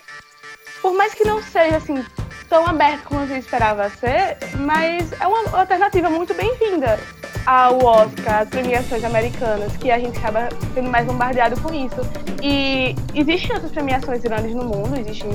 por 0.82 0.94
mais 0.94 1.14
que 1.14 1.26
não 1.26 1.44
seja 1.44 1.76
assim 1.76 2.02
tão 2.50 2.66
aberto 2.66 3.04
como 3.04 3.22
eu 3.22 3.38
esperava 3.38 3.90
ser, 3.90 4.38
mas 4.58 5.12
é 5.20 5.28
uma 5.28 5.60
alternativa 5.60 6.10
muito 6.10 6.34
bem-vinda 6.34 7.00
ao 7.46 7.84
Oscar, 7.84 8.42
as 8.42 8.50
premiações 8.50 9.04
americanas, 9.04 9.76
que 9.78 9.92
a 9.92 10.00
gente 10.00 10.18
acaba 10.18 10.50
sendo 10.74 10.90
mais 10.90 11.06
bombardeado 11.06 11.60
com 11.62 11.74
isso. 11.74 12.02
E 12.42 12.96
existem 13.14 13.54
outras 13.54 13.72
premiações 13.72 14.22
grandes 14.22 14.54
no 14.54 14.66
mundo, 14.66 15.00
existem 15.00 15.30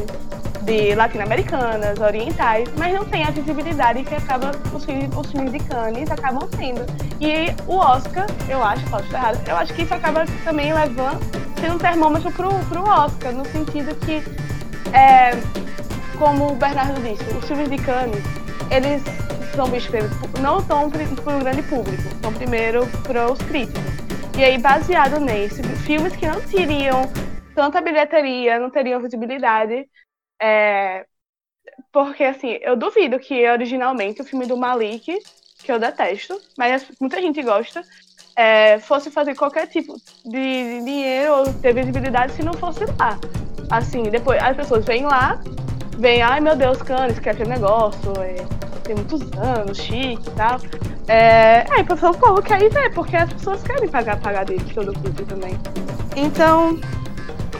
de 0.62 0.94
latino-americanas, 0.94 1.98
orientais, 1.98 2.68
mas 2.76 2.94
não 2.94 3.04
tem 3.04 3.24
a 3.24 3.30
visibilidade 3.30 4.04
que 4.04 4.14
acaba 4.14 4.52
os 4.74 4.84
filmes, 4.84 5.08
os 5.16 5.30
filmes 5.30 5.52
de 5.52 5.58
Cannes 5.60 6.10
acabam 6.10 6.48
tendo. 6.56 6.84
E 7.20 7.54
o 7.66 7.76
Oscar, 7.76 8.26
eu 8.48 8.62
acho, 8.62 8.84
posso 8.88 9.04
estar 9.04 9.18
errado, 9.18 9.48
eu 9.48 9.56
acho 9.56 9.74
que 9.74 9.82
isso 9.82 9.94
acaba 9.94 10.24
também 10.44 10.72
levando, 10.72 11.20
sendo 11.60 11.74
um 11.74 11.78
termômetro 11.78 12.30
pro, 12.32 12.50
pro 12.66 12.82
Oscar, 12.82 13.32
no 13.32 13.44
sentido 13.46 13.94
que, 13.96 14.22
é, 14.92 15.30
como 16.20 16.52
o 16.52 16.54
Bernardo 16.54 17.00
disse, 17.00 17.24
os 17.34 17.46
filmes 17.46 17.70
de 17.70 17.78
Cannes, 17.78 18.22
eles 18.70 19.02
são 19.56 19.64
vistos 19.66 20.04
não 20.42 20.60
são 20.60 20.90
para 20.90 21.36
o 21.36 21.40
grande 21.40 21.62
público, 21.62 22.02
são 22.22 22.30
primeiro 22.34 22.86
para 23.02 23.32
os 23.32 23.38
críticos. 23.38 23.82
E 24.38 24.44
aí, 24.44 24.58
baseado 24.58 25.18
nesse, 25.18 25.62
filmes 25.78 26.14
que 26.14 26.26
não 26.26 26.38
teriam 26.42 27.10
tanta 27.54 27.80
bilheteria, 27.80 28.58
não 28.58 28.70
teriam 28.70 29.00
visibilidade, 29.00 29.88
é... 30.40 31.06
porque 31.90 32.22
assim, 32.22 32.58
eu 32.60 32.76
duvido 32.76 33.18
que 33.18 33.48
originalmente 33.48 34.20
o 34.20 34.24
filme 34.24 34.46
do 34.46 34.58
Malik 34.58 35.18
que 35.64 35.72
eu 35.72 35.78
detesto, 35.78 36.38
mas 36.56 36.86
muita 37.00 37.20
gente 37.20 37.42
gosta, 37.42 37.82
é, 38.36 38.78
fosse 38.78 39.10
fazer 39.10 39.34
qualquer 39.34 39.66
tipo 39.68 39.94
de 40.24 40.82
dinheiro 40.84 41.32
ou 41.34 41.54
ter 41.54 41.74
visibilidade 41.74 42.34
se 42.34 42.42
não 42.42 42.52
fosse 42.52 42.84
lá. 42.98 43.18
Assim, 43.70 44.02
depois 44.04 44.42
as 44.42 44.56
pessoas 44.56 44.84
vêm 44.84 45.04
lá, 45.04 45.38
vêm, 46.00 46.22
ai 46.22 46.40
meu 46.40 46.56
Deus, 46.56 46.80
Cannes, 46.82 47.18
que 47.18 47.28
é 47.28 47.32
aquele 47.32 47.50
negócio, 47.50 48.12
é, 48.20 48.36
tem 48.82 48.96
muitos 48.96 49.20
anos, 49.38 49.78
chique 49.78 50.26
e 50.26 50.30
tal. 50.32 50.58
É, 51.06 51.66
aí 51.70 51.82
o 51.82 52.14
povo 52.14 52.42
quer 52.42 52.62
ir 52.62 52.70
ver, 52.70 52.92
porque 52.94 53.16
as 53.16 53.32
pessoas 53.32 53.62
querem 53.62 53.88
pagar, 53.88 54.18
pagar 54.18 54.44
dele 54.44 54.64
todo 54.74 54.90
o 54.90 55.26
também. 55.26 55.58
Então, 56.16 56.78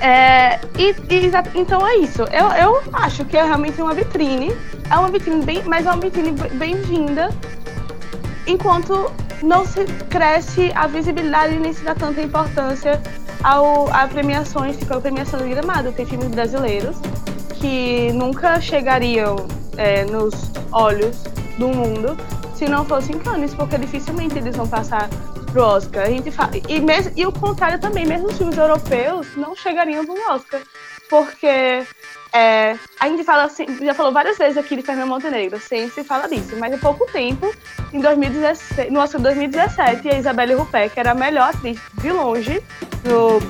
é, 0.00 0.58
e, 0.78 0.94
e, 1.10 1.30
então 1.54 1.86
é 1.86 1.96
isso. 1.96 2.22
Eu, 2.32 2.46
eu 2.52 2.82
acho 2.92 3.24
que 3.24 3.36
é 3.36 3.44
realmente 3.44 3.80
uma 3.80 3.92
vitrine. 3.92 4.52
É 4.90 4.96
uma 4.96 5.08
vitrine 5.08 5.44
bem, 5.44 5.62
mas 5.64 5.86
é 5.86 5.90
uma 5.90 6.00
vitrine 6.00 6.32
bem-vinda. 6.54 7.30
Enquanto 8.46 9.12
não 9.42 9.64
se 9.64 9.84
cresce 10.08 10.72
a 10.74 10.86
visibilidade 10.86 11.58
nem 11.58 11.72
se 11.72 11.82
dá 11.84 11.94
tanta 11.94 12.20
importância 12.20 13.00
ao, 13.42 13.92
a 13.92 14.06
premiações, 14.06 14.76
tipo 14.76 14.94
a 14.94 15.00
premiação 15.00 15.40
de 15.40 15.48
Gramado. 15.48 15.92
Tem 15.92 16.06
filmes 16.06 16.28
brasileiros 16.28 16.96
que 17.60 18.10
nunca 18.12 18.60
chegariam 18.60 19.36
é, 19.76 20.04
nos 20.04 20.34
olhos 20.72 21.22
do 21.58 21.68
mundo 21.68 22.16
se 22.54 22.66
não 22.66 22.84
fossem 22.84 23.18
Cannes, 23.18 23.54
porque 23.54 23.78
dificilmente 23.78 24.36
eles 24.36 24.56
vão 24.56 24.66
passar 24.66 25.08
pro 25.52 25.62
Oscar. 25.62 26.04
A 26.04 26.10
gente 26.10 26.30
fala, 26.30 26.52
e, 26.68 26.80
mesmo, 26.80 27.12
e 27.16 27.24
o 27.26 27.32
contrário 27.32 27.78
também, 27.78 28.06
mesmo 28.06 28.28
os 28.28 28.36
filmes 28.36 28.56
europeus 28.56 29.26
não 29.36 29.54
chegariam 29.54 30.04
pro 30.04 30.14
Oscar, 30.30 30.60
porque 31.10 31.84
é, 32.32 32.76
a 33.00 33.08
gente 33.08 33.24
fala 33.24 33.44
assim, 33.44 33.66
já 33.84 33.92
falou 33.92 34.12
várias 34.12 34.38
vezes 34.38 34.56
aqui 34.56 34.76
de 34.76 34.82
Fernando 34.82 35.08
Montenegro, 35.08 35.60
sempre 35.60 35.90
se 35.90 36.04
fala 36.04 36.28
disso, 36.28 36.56
mas 36.56 36.72
há 36.72 36.78
pouco 36.78 37.04
tempo, 37.06 37.52
em 37.92 38.00
2016, 38.00 38.92
no 38.92 39.00
Oscar 39.00 39.20
2017, 39.20 40.08
a 40.08 40.16
Isabelle 40.16 40.54
Rupert, 40.54 40.90
que 40.90 41.00
era 41.00 41.10
a 41.10 41.14
melhor 41.14 41.50
atriz 41.50 41.80
de 41.94 42.12
longe, 42.12 42.62
no, 43.04 43.40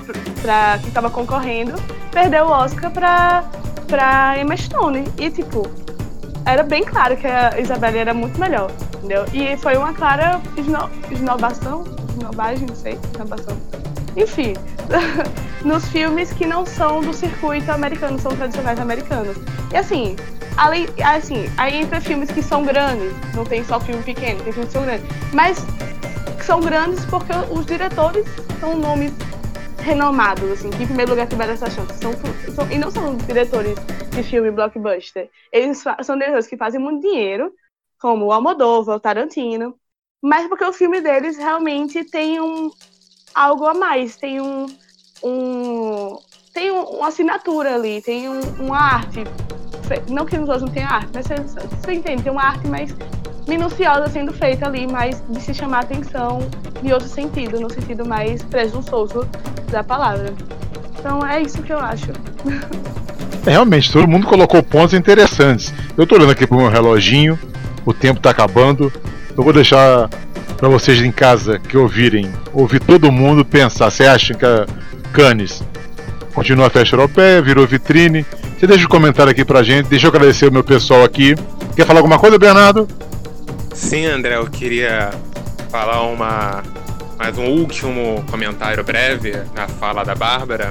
pra, 0.41 0.79
que 0.79 0.89
estava 0.89 1.11
concorrendo, 1.11 1.75
perdeu 2.11 2.47
o 2.47 2.51
Oscar 2.51 2.91
pra, 2.91 3.45
pra 3.87 4.39
Emma 4.39 4.57
Stone. 4.57 5.05
E, 5.19 5.31
tipo, 5.31 5.71
era 6.47 6.63
bem 6.63 6.83
claro 6.83 7.17
que 7.17 7.27
a 7.27 7.61
Isabelle 7.61 7.99
era 7.99 8.15
muito 8.15 8.41
melhor, 8.41 8.71
entendeu? 8.97 9.27
E 9.35 9.57
foi 9.59 9.77
uma 9.77 9.93
clara 9.93 10.41
esno, 10.57 10.91
esnobação, 11.11 11.85
esnobagem, 12.21 12.67
não 12.67 12.77
sei, 12.77 12.99
esnobação 13.13 13.57
enfim, 14.17 14.55
nos 15.65 15.87
filmes 15.89 16.33
que 16.33 16.47
não 16.47 16.65
são 16.67 17.01
do 17.01 17.13
circuito 17.13 17.71
americano, 17.71 18.19
são 18.19 18.35
tradicionais 18.35 18.79
americanos. 18.79 19.37
E 19.73 19.77
assim, 19.77 20.17
além, 20.57 20.87
assim, 21.05 21.47
aí 21.57 21.77
entra 21.77 22.01
filmes 22.01 22.31
que 22.31 22.43
são 22.43 22.65
grandes, 22.65 23.13
não 23.35 23.45
tem 23.45 23.65
só 23.65 23.79
filme 23.81 24.03
pequeno, 24.03 24.43
tem 24.43 24.53
filmes 24.53 24.73
que 24.73 24.79
são 24.79 24.85
grandes, 24.85 25.07
mas 25.33 25.59
são 26.45 26.61
grandes 26.61 27.05
porque 27.07 27.33
os 27.51 27.67
diretores 27.67 28.27
são 28.59 28.77
nomes 28.77 29.13
renomados, 29.79 30.51
assim, 30.51 30.71
que 30.71 30.83
em 30.83 30.87
primeiro 30.87 31.13
lugar 31.13 31.27
tiveram 31.27 31.53
essa 31.53 31.71
chance. 31.71 31.93
São, 31.95 32.13
são, 32.55 32.71
e 32.71 32.79
não 32.79 32.91
são 32.91 33.17
diretores 33.17 33.79
de 34.11 34.23
filme 34.23 34.51
blockbuster. 34.51 35.31
Eles 35.53 35.83
são 36.03 36.19
diretores 36.19 36.47
que 36.47 36.57
fazem 36.57 36.81
muito 36.81 37.01
dinheiro, 37.01 37.53
como 37.99 38.27
o 38.27 38.33
Almodóvar, 38.33 38.97
o 38.97 39.01
Tarantino, 39.01 39.75
mas 40.23 40.47
porque 40.49 40.65
o 40.65 40.73
filme 40.73 41.01
deles 41.01 41.37
realmente 41.37 42.05
tem 42.05 42.41
um, 42.41 42.71
algo 43.35 43.67
a 43.67 43.75
mais, 43.75 44.17
tem 44.17 44.41
um, 44.41 44.67
um 45.23 46.19
tem 46.53 46.71
um, 46.71 46.83
uma 46.83 47.09
assinatura 47.09 47.75
ali, 47.75 48.03
tem 48.03 48.29
um, 48.29 48.41
uma 48.59 48.79
arte. 48.79 49.25
Não 50.09 50.25
que 50.25 50.37
nos 50.37 50.49
outros 50.49 50.67
não 50.67 50.73
tenha 50.73 50.89
arte, 50.89 51.11
mas 51.15 51.27
você, 51.27 51.93
entende, 51.93 52.23
tem 52.23 52.33
uma 52.33 52.43
arte 52.43 52.67
mais 52.69 52.95
minuciosa 53.49 54.09
sendo 54.09 54.33
feita 54.33 54.67
ali, 54.67 54.87
mais 54.87 55.23
de 55.29 55.41
se 55.41 55.55
chamar 55.55 55.81
atenção 55.81 56.41
de 56.83 56.93
outro 56.93 57.09
sentido, 57.09 57.61
no 57.61 57.73
sentido 57.73 58.07
mais 58.07 58.43
presunçoso 58.43 59.29
da 59.71 59.83
palavra. 59.83 60.35
Então 60.99 61.27
é 61.27 61.41
isso 61.41 61.63
que 61.63 61.73
eu 61.73 61.79
acho. 61.79 62.13
É, 63.47 63.53
realmente, 63.53 63.91
todo 63.91 64.07
mundo 64.07 64.27
colocou 64.27 64.63
pontos 64.63 64.93
interessantes. 64.93 65.73
Eu 65.97 66.07
tô 66.07 66.15
olhando 66.17 66.33
aqui 66.33 66.47
pro 66.47 66.59
meu 66.59 66.69
reloginho, 66.69 67.39
o 67.87 67.95
tempo 67.95 68.21
tá 68.21 68.29
acabando. 68.29 68.93
Eu 69.41 69.45
vou 69.45 69.55
deixar 69.55 70.07
para 70.59 70.69
vocês 70.69 71.01
em 71.01 71.11
casa 71.11 71.59
que 71.59 71.75
ouvirem, 71.75 72.31
ouvir 72.53 72.79
todo 72.79 73.11
mundo 73.11 73.43
pensar. 73.43 73.91
Você 73.91 74.05
acha 74.05 74.35
que 74.35 74.45
a 74.45 74.67
Cannes 75.15 75.63
continua 76.35 76.67
a 76.67 76.71
festa 76.71 76.95
europeia, 76.95 77.41
virou 77.41 77.67
vitrine? 77.67 78.27
Você 78.59 78.67
deixa 78.67 78.85
um 78.85 78.89
comentário 78.89 79.33
aqui 79.33 79.43
pra 79.43 79.63
gente. 79.63 79.89
Deixa 79.89 80.07
eu 80.07 80.11
agradecer 80.11 80.47
o 80.49 80.53
meu 80.53 80.63
pessoal 80.63 81.03
aqui. 81.05 81.35
Quer 81.75 81.87
falar 81.87 82.01
alguma 82.01 82.19
coisa, 82.19 82.39
Bernardo? 82.39 82.87
Sim, 83.73 84.05
André, 84.05 84.37
eu 84.37 84.45
queria 84.45 85.09
falar 85.71 86.03
uma 86.03 86.63
mais 87.17 87.39
um 87.39 87.47
último 87.47 88.23
comentário 88.31 88.85
breve 88.85 89.33
na 89.55 89.67
fala 89.67 90.05
da 90.05 90.15
Bárbara. 90.15 90.71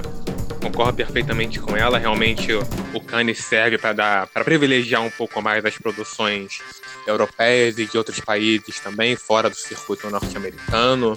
Concordo 0.62 0.94
perfeitamente 0.94 1.60
com 1.60 1.76
ela. 1.76 1.98
Realmente 1.98 2.52
o 2.94 3.02
Cannes 3.02 3.40
serve 3.40 3.78
para 3.78 3.94
dar 3.94 4.28
para 4.28 4.44
privilegiar 4.44 5.02
um 5.02 5.10
pouco 5.10 5.42
mais 5.42 5.64
as 5.64 5.78
produções 5.78 6.60
europeias 7.08 7.78
e 7.78 7.86
de 7.86 7.98
outros 7.98 8.20
países 8.20 8.80
também, 8.80 9.16
fora 9.16 9.50
do 9.50 9.56
circuito 9.56 10.10
norte-americano. 10.10 11.16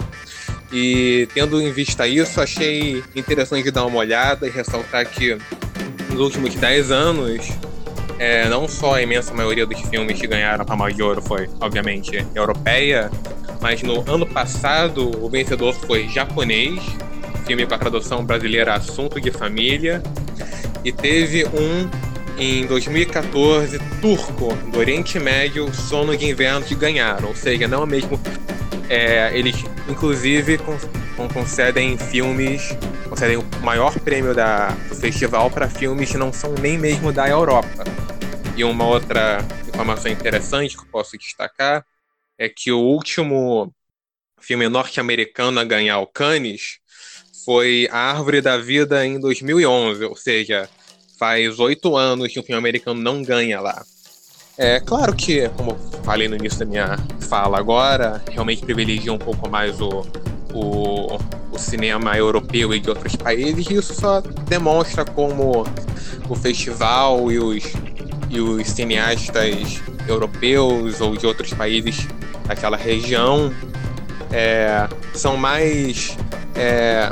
E 0.71 1.27
tendo 1.33 1.61
em 1.61 1.71
vista 1.71 2.07
isso, 2.07 2.41
achei 2.41 3.03
interessante 3.15 3.69
dar 3.69 3.85
uma 3.85 3.97
olhada 3.97 4.47
e 4.47 4.49
ressaltar 4.49 5.05
que 5.05 5.37
nos 6.09 6.19
últimos 6.19 6.55
10 6.55 6.91
anos, 6.91 7.49
é, 8.19 8.47
não 8.47 8.67
só 8.67 8.95
a 8.95 9.01
imensa 9.01 9.33
maioria 9.33 9.65
dos 9.65 9.79
filmes 9.81 10.19
que 10.19 10.27
ganharam 10.27 10.61
a 10.61 10.65
Palma 10.65 10.91
de 10.91 11.01
Ouro 11.01 11.21
foi, 11.21 11.49
obviamente, 11.59 12.25
europeia, 12.35 13.11
mas 13.61 13.81
no 13.81 13.99
ano 14.11 14.25
passado 14.25 15.11
o 15.23 15.29
vencedor 15.29 15.73
foi 15.73 16.07
japonês, 16.07 16.79
filme 17.45 17.65
com 17.65 17.73
a 17.73 17.77
tradução 17.77 18.25
brasileira 18.25 18.73
Assunto 18.75 19.19
de 19.19 19.31
Família, 19.31 20.01
e 20.83 20.91
teve 20.91 21.45
um 21.45 21.89
em 22.37 22.65
2014, 22.65 23.79
turco 24.01 24.53
do 24.71 24.79
Oriente 24.79 25.19
Médio, 25.19 25.73
Sono 25.73 26.17
de 26.17 26.25
Inverno 26.25 26.65
que 26.65 26.75
ganharam. 26.75 27.29
Ou 27.29 27.35
seja, 27.35 27.67
não 27.67 27.83
é 27.83 27.85
mesmo. 27.85 28.19
É, 28.89 29.37
eles, 29.37 29.63
inclusive, 29.87 30.59
concedem 31.33 31.97
filmes, 31.97 32.75
concedem 33.07 33.37
o 33.37 33.45
maior 33.61 33.97
prêmio 33.99 34.33
da, 34.33 34.69
do 34.69 34.95
festival 34.95 35.49
para 35.49 35.69
filmes 35.69 36.11
que 36.11 36.17
não 36.17 36.33
são 36.33 36.53
nem 36.55 36.77
mesmo 36.77 37.11
da 37.11 37.27
Europa. 37.29 37.83
E 38.55 38.63
uma 38.63 38.85
outra 38.85 39.39
informação 39.67 40.11
interessante 40.11 40.75
que 40.75 40.83
eu 40.83 40.87
posso 40.91 41.17
destacar 41.17 41.85
é 42.37 42.49
que 42.49 42.71
o 42.71 42.79
último 42.79 43.73
filme 44.39 44.67
norte-americano 44.67 45.59
a 45.59 45.63
ganhar 45.63 45.99
o 45.99 46.07
Cannes 46.07 46.79
foi 47.45 47.87
A 47.91 48.11
Árvore 48.11 48.41
da 48.41 48.57
Vida 48.57 49.05
em 49.05 49.19
2011, 49.19 50.05
ou 50.05 50.15
seja, 50.15 50.69
faz 51.17 51.59
oito 51.59 51.95
anos 51.95 52.31
que 52.31 52.39
um 52.39 52.43
filme 52.43 52.59
americano 52.59 53.01
não 53.01 53.21
ganha 53.21 53.59
lá. 53.59 53.83
É 54.57 54.79
claro 54.79 55.15
que, 55.15 55.49
como 55.49 55.75
falei 56.03 56.27
no 56.27 56.35
início 56.35 56.59
da 56.59 56.65
minha 56.65 56.99
fala 57.21 57.57
agora, 57.57 58.21
realmente 58.29 58.63
privilegia 58.63 59.11
um 59.11 59.17
pouco 59.17 59.49
mais 59.49 59.81
o, 59.81 60.05
o, 60.53 61.17
o 61.51 61.57
cinema 61.57 62.15
europeu 62.15 62.73
e 62.73 62.79
de 62.79 62.89
outros 62.89 63.15
países, 63.15 63.67
e 63.69 63.73
isso 63.73 63.93
só 63.95 64.21
demonstra 64.21 65.03
como 65.03 65.65
o 66.29 66.35
festival 66.35 67.31
e 67.31 67.39
os, 67.39 67.63
e 68.29 68.39
os 68.39 68.67
cineastas 68.67 69.81
europeus 70.07 71.01
ou 71.01 71.17
de 71.17 71.25
outros 71.25 71.53
países 71.53 72.07
daquela 72.45 72.77
região 72.77 73.51
é, 74.31 74.87
são 75.13 75.37
mais 75.37 76.15
é, 76.55 77.11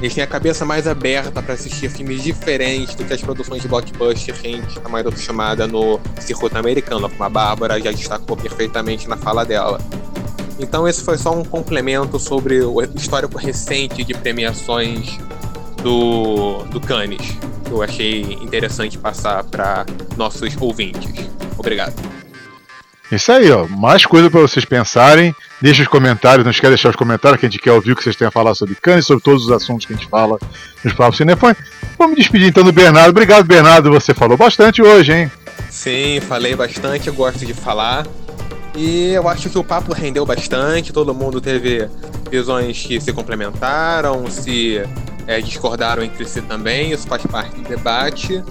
eles 0.00 0.14
têm 0.14 0.22
a 0.22 0.26
cabeça 0.26 0.64
mais 0.64 0.86
aberta 0.86 1.42
para 1.42 1.54
assistir 1.54 1.90
filmes 1.90 2.22
diferentes 2.22 2.94
do 2.94 3.04
que 3.04 3.12
as 3.12 3.20
produções 3.20 3.62
de 3.62 3.68
blockbuster 3.68 4.34
que 4.34 4.62
a 4.84 4.88
mais 4.88 5.06
acostumada 5.06 5.66
no 5.66 5.98
circuito 6.20 6.56
americano, 6.56 7.08
como 7.08 7.24
a 7.24 7.28
Bárbara 7.28 7.80
já 7.80 7.90
destacou 7.90 8.36
perfeitamente 8.36 9.08
na 9.08 9.16
fala 9.16 9.44
dela. 9.44 9.80
Então 10.58 10.86
esse 10.86 11.02
foi 11.02 11.18
só 11.18 11.32
um 11.36 11.44
complemento 11.44 12.18
sobre 12.18 12.62
o 12.62 12.80
histórico 12.94 13.38
recente 13.38 14.04
de 14.04 14.14
premiações 14.14 15.18
do, 15.82 16.64
do 16.64 16.80
Cannes, 16.80 17.36
que 17.64 17.70
eu 17.70 17.82
achei 17.82 18.22
interessante 18.34 18.98
passar 18.98 19.44
para 19.44 19.84
nossos 20.16 20.56
ouvintes. 20.60 21.28
Obrigado. 21.56 22.17
Isso 23.10 23.32
aí, 23.32 23.50
ó. 23.50 23.66
Mais 23.66 24.04
coisa 24.04 24.30
para 24.30 24.40
vocês 24.40 24.64
pensarem. 24.64 25.34
Deixa 25.60 25.82
os 25.82 25.88
comentários, 25.88 26.44
não 26.44 26.50
esquece 26.50 26.68
de 26.68 26.76
deixar 26.76 26.90
os 26.90 26.96
comentários 26.96 27.40
que 27.40 27.46
a 27.46 27.48
gente 27.48 27.60
quer 27.60 27.72
ouvir 27.72 27.92
o 27.92 27.96
que 27.96 28.02
vocês 28.02 28.14
têm 28.14 28.28
a 28.28 28.30
falar 28.30 28.54
sobre 28.54 28.76
Cannes, 28.76 29.06
sobre 29.06 29.24
todos 29.24 29.44
os 29.44 29.50
assuntos 29.50 29.86
que 29.86 29.92
a 29.92 29.96
gente 29.96 30.08
fala 30.08 30.38
nos 30.84 30.92
Papos 30.92 31.16
Cinefone. 31.16 31.56
Vamos 31.98 32.14
me 32.14 32.22
despedir 32.22 32.48
então 32.48 32.62
do 32.62 32.72
Bernardo. 32.72 33.10
Obrigado, 33.10 33.44
Bernardo. 33.44 33.90
Você 33.90 34.14
falou 34.14 34.36
bastante 34.36 34.82
hoje, 34.82 35.12
hein? 35.12 35.30
Sim, 35.70 36.20
falei 36.20 36.54
bastante, 36.54 37.08
eu 37.08 37.14
gosto 37.14 37.44
de 37.44 37.54
falar. 37.54 38.06
E 38.76 39.12
eu 39.12 39.28
acho 39.28 39.50
que 39.50 39.58
o 39.58 39.64
papo 39.64 39.92
rendeu 39.92 40.24
bastante, 40.24 40.92
todo 40.92 41.12
mundo 41.12 41.40
teve 41.40 41.88
visões 42.30 42.80
que 42.80 43.00
se 43.00 43.12
complementaram, 43.12 44.30
se 44.30 44.80
é, 45.26 45.40
discordaram 45.40 46.02
entre 46.02 46.24
si 46.24 46.40
também, 46.42 46.92
isso 46.92 47.06
faz 47.06 47.22
parte 47.26 47.56
do 47.56 47.68
debate. 47.68 48.42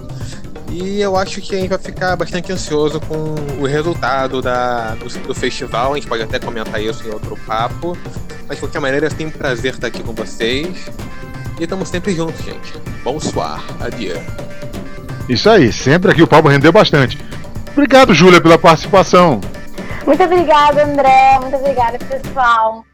E 0.70 1.00
eu 1.00 1.16
acho 1.16 1.40
que 1.40 1.54
a 1.54 1.58
gente 1.58 1.68
vai 1.68 1.78
ficar 1.78 2.14
bastante 2.16 2.52
ansioso 2.52 3.00
com 3.00 3.34
o 3.60 3.66
resultado 3.66 4.42
da, 4.42 4.94
do, 4.94 5.08
do 5.26 5.34
festival. 5.34 5.92
A 5.92 5.96
gente 5.96 6.06
pode 6.06 6.22
até 6.22 6.38
comentar 6.38 6.80
isso 6.82 7.06
em 7.06 7.10
outro 7.10 7.36
papo. 7.46 7.96
Mas 8.46 8.56
de 8.56 8.62
qualquer 8.62 8.80
maneira, 8.80 9.06
eu 9.06 9.10
tenho 9.10 9.30
um 9.30 9.32
prazer 9.32 9.74
estar 9.74 9.86
aqui 9.86 10.02
com 10.02 10.12
vocês. 10.12 10.90
E 11.58 11.62
estamos 11.62 11.88
sempre 11.88 12.12
juntos, 12.12 12.44
gente. 12.44 12.78
Bonsoir. 13.02 13.62
Adieu. 13.80 14.16
Isso 15.28 15.48
aí, 15.48 15.72
sempre 15.72 16.12
aqui 16.12 16.22
o 16.22 16.28
papo 16.28 16.48
rendeu 16.48 16.72
bastante. 16.72 17.18
Obrigado, 17.72 18.12
Júlia, 18.12 18.40
pela 18.40 18.58
participação. 18.58 19.40
Muito 20.06 20.22
obrigada, 20.22 20.84
André. 20.84 21.38
Muito 21.40 21.56
obrigada, 21.56 21.98
pessoal. 21.98 22.84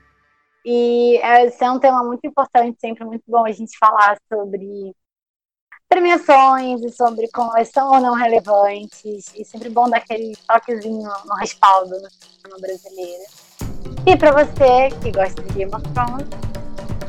E 0.64 1.18
esse 1.46 1.62
é 1.62 1.70
um 1.70 1.78
tema 1.78 2.02
muito 2.02 2.26
importante, 2.26 2.78
sempre 2.80 3.04
muito 3.04 3.22
bom 3.28 3.44
a 3.44 3.52
gente 3.52 3.76
falar 3.78 4.16
sobre 4.32 4.94
premiações 5.94 6.82
e 6.82 6.90
sobre 6.90 7.28
como 7.32 7.56
elas 7.56 7.68
são 7.68 7.88
ou 7.92 8.00
não 8.00 8.14
relevantes. 8.14 9.32
E 9.36 9.44
sempre 9.44 9.70
bom 9.70 9.88
dar 9.88 9.98
aquele 9.98 10.36
toquezinho 10.48 11.08
no 11.24 11.34
respaldo 11.36 11.90
no 11.90 12.08
cinema 12.10 12.60
brasileiro. 12.60 13.22
E 14.04 14.16
para 14.16 14.32
você 14.32 14.88
que 15.00 15.12
gosta 15.12 15.40
de 15.40 15.52
Game 15.54 15.72
of 15.72 15.84
Thrones, 15.90 16.26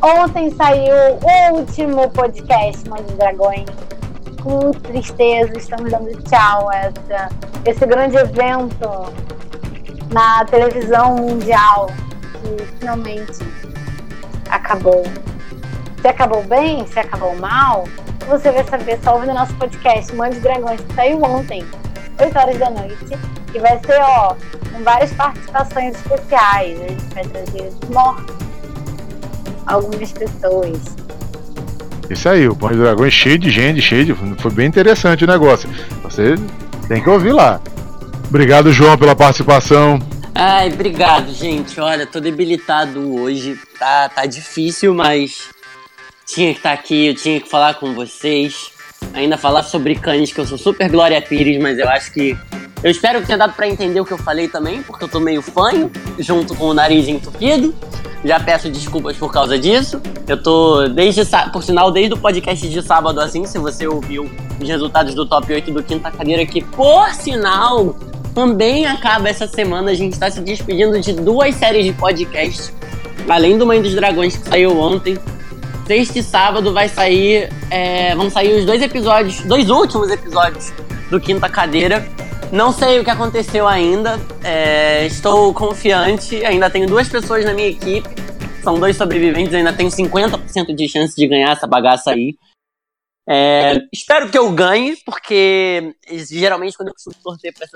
ontem 0.04 0.56
saiu 0.56 0.94
o 1.16 1.56
último 1.56 2.12
podcast 2.12 2.88
Mãe 2.88 3.02
dos 3.02 3.16
Dragões. 3.16 3.66
Com 4.44 4.72
tristeza, 4.72 5.58
estamos 5.58 5.90
dando 5.90 6.22
tchau 6.24 6.70
a 6.70 6.76
essa, 6.76 7.30
esse 7.66 7.86
grande 7.88 8.18
evento 8.18 8.88
na 10.12 10.46
televisão 10.46 11.16
mundial 11.16 11.88
que 12.34 12.66
finalmente 12.78 13.40
acabou. 14.52 15.04
Se 16.02 16.08
acabou 16.08 16.44
bem, 16.44 16.86
se 16.86 17.00
acabou 17.00 17.36
mal, 17.38 17.86
você 18.28 18.52
vai 18.52 18.64
saber 18.64 19.00
só 19.04 19.16
ouvindo 19.16 19.34
nosso 19.34 19.54
podcast 19.56 20.14
Mãe 20.16 20.32
dos 20.32 20.40
Dragões, 20.40 20.82
que 20.82 20.94
saiu 20.94 21.22
ontem, 21.24 21.64
8 22.20 22.38
horas 22.38 22.58
da 22.58 22.70
noite. 22.70 22.98
E 23.54 23.60
vai 23.60 23.80
ser, 23.86 24.00
ó, 24.02 24.36
com 24.72 24.84
várias 24.84 25.14
participações 25.14 25.96
especiais. 25.96 26.82
A 26.82 26.88
gente 26.88 27.06
vai 27.14 27.24
trazer 27.26 27.70
os 27.82 27.90
mortos, 27.90 28.36
algumas 29.66 30.12
pessoas. 30.12 30.80
Isso 32.10 32.30
aí, 32.30 32.48
o 32.48 32.56
Pão 32.56 32.70
de 32.70 32.78
Dragões 32.78 33.14
cheio 33.14 33.40
de 33.40 33.50
gente, 33.50 33.82
cheio 33.82 34.06
de. 34.06 34.14
Foi 34.42 34.52
bem 34.52 34.68
interessante 34.68 35.24
o 35.24 35.28
negócio. 35.28 35.70
Você 36.04 36.36
tem 36.88 37.02
que 37.02 37.10
ouvir 37.10 37.32
lá. 37.32 37.60
Obrigado, 38.28 38.72
João, 38.72 38.98
pela 38.98 39.16
participação. 39.16 40.00
Ai, 40.34 40.72
obrigado, 40.72 41.32
gente. 41.32 41.80
Olha, 41.80 42.06
tô 42.06 42.20
debilitado 42.20 43.16
hoje. 43.16 43.58
Tá, 43.80 44.10
tá 44.10 44.26
difícil, 44.26 44.94
mas 44.94 45.50
tinha 46.26 46.52
que 46.52 46.60
estar 46.60 46.70
tá 46.70 46.76
aqui, 46.76 47.08
eu 47.08 47.16
tinha 47.16 47.40
que 47.40 47.50
falar 47.50 47.76
com 47.76 47.94
vocês. 47.94 48.72
Ainda 49.14 49.38
falar 49.38 49.64
sobre 49.64 49.96
Canis, 49.96 50.34
que 50.34 50.40
eu 50.40 50.46
sou 50.46 50.58
super 50.58 50.90
Glória 50.90 51.22
Pires, 51.22 51.62
mas 51.62 51.78
eu 51.78 51.88
acho 51.88 52.12
que. 52.12 52.38
Eu 52.84 52.92
espero 52.92 53.20
que 53.22 53.28
tenha 53.28 53.38
dado 53.38 53.54
pra 53.54 53.68
entender 53.68 54.00
o 54.00 54.06
que 54.06 54.12
eu 54.12 54.18
falei 54.18 54.48
também, 54.48 54.82
porque 54.84 55.04
eu 55.04 55.08
tô 55.08 55.20
meio 55.20 55.42
fanho, 55.42 55.92
junto 56.20 56.56
com 56.56 56.66
o 56.66 56.74
nariz 56.74 57.08
entupido. 57.08 57.74
Já 58.24 58.40
peço 58.40 58.70
desculpas 58.70 59.16
por 59.18 59.32
causa 59.32 59.58
disso. 59.58 60.02
Eu 60.28 60.42
tô, 60.42 60.88
desde, 60.88 61.22
por 61.54 61.64
sinal, 61.64 61.92
desde 61.92 62.14
o 62.14 62.18
podcast 62.18 62.68
de 62.68 62.82
sábado 62.82 63.22
assim, 63.22 63.46
se 63.46 63.58
você 63.60 63.88
ouviu 63.88 64.30
os 64.60 64.68
resultados 64.68 65.14
do 65.14 65.26
top 65.26 65.54
8 65.54 65.72
do 65.72 65.84
Quinta 65.84 66.12
Cadeira, 66.12 66.46
que 66.46 66.64
por 66.64 67.10
sinal 67.14 67.96
também 68.34 68.86
acaba 68.86 69.30
essa 69.30 69.48
semana. 69.48 69.92
A 69.92 69.94
gente 69.94 70.14
está 70.14 70.30
se 70.30 70.42
despedindo 70.42 71.00
de 71.00 71.14
duas 71.14 71.56
séries 71.56 71.86
de 71.86 71.94
podcast. 71.94 72.74
Além 73.28 73.58
do 73.58 73.66
Mãe 73.66 73.82
dos 73.82 73.94
Dragões, 73.96 74.36
que 74.36 74.50
saiu 74.50 74.78
ontem. 74.78 75.18
Sexta 75.86 76.20
e 76.20 76.24
sábado 76.24 76.74
vai 76.74 76.90
sair. 76.90 77.50
É, 77.70 78.16
vão 78.16 78.30
sair 78.30 78.60
os 78.60 78.66
dois 78.66 78.82
episódios, 78.82 79.42
dois 79.42 79.70
últimos 79.70 80.10
episódios 80.10 80.72
do 81.10 81.22
Quinta 81.22 81.48
Cadeira. 81.48 82.08
Não 82.52 82.72
sei 82.72 83.00
o 83.00 83.04
que 83.04 83.10
aconteceu 83.10 83.68
ainda. 83.68 84.20
É, 84.44 85.06
estou 85.06 85.54
confiante. 85.54 86.44
Ainda 86.44 86.70
tenho 86.70 86.88
duas 86.88 87.08
pessoas 87.08 87.46
na 87.46 87.54
minha 87.54 87.68
equipe. 87.68 88.10
São 88.64 88.80
dois 88.80 88.98
sobreviventes. 88.98 89.54
Ainda 89.54 89.74
tenho 89.74 89.90
50% 89.90 90.74
de 90.76 90.88
chance 90.90 91.16
de 91.16 91.28
ganhar 91.28 91.52
essa 91.52 91.68
bagaça 91.68 92.12
aí. 92.12 92.36
É, 93.28 93.78
espero 93.92 94.30
que 94.30 94.38
eu 94.38 94.52
ganhe, 94.52 94.96
porque 95.04 95.96
geralmente 96.30 96.78
quando 96.78 96.90
eu 96.90 96.94
costumo 96.94 97.16
torcer 97.24 97.54
pra, 97.54 97.68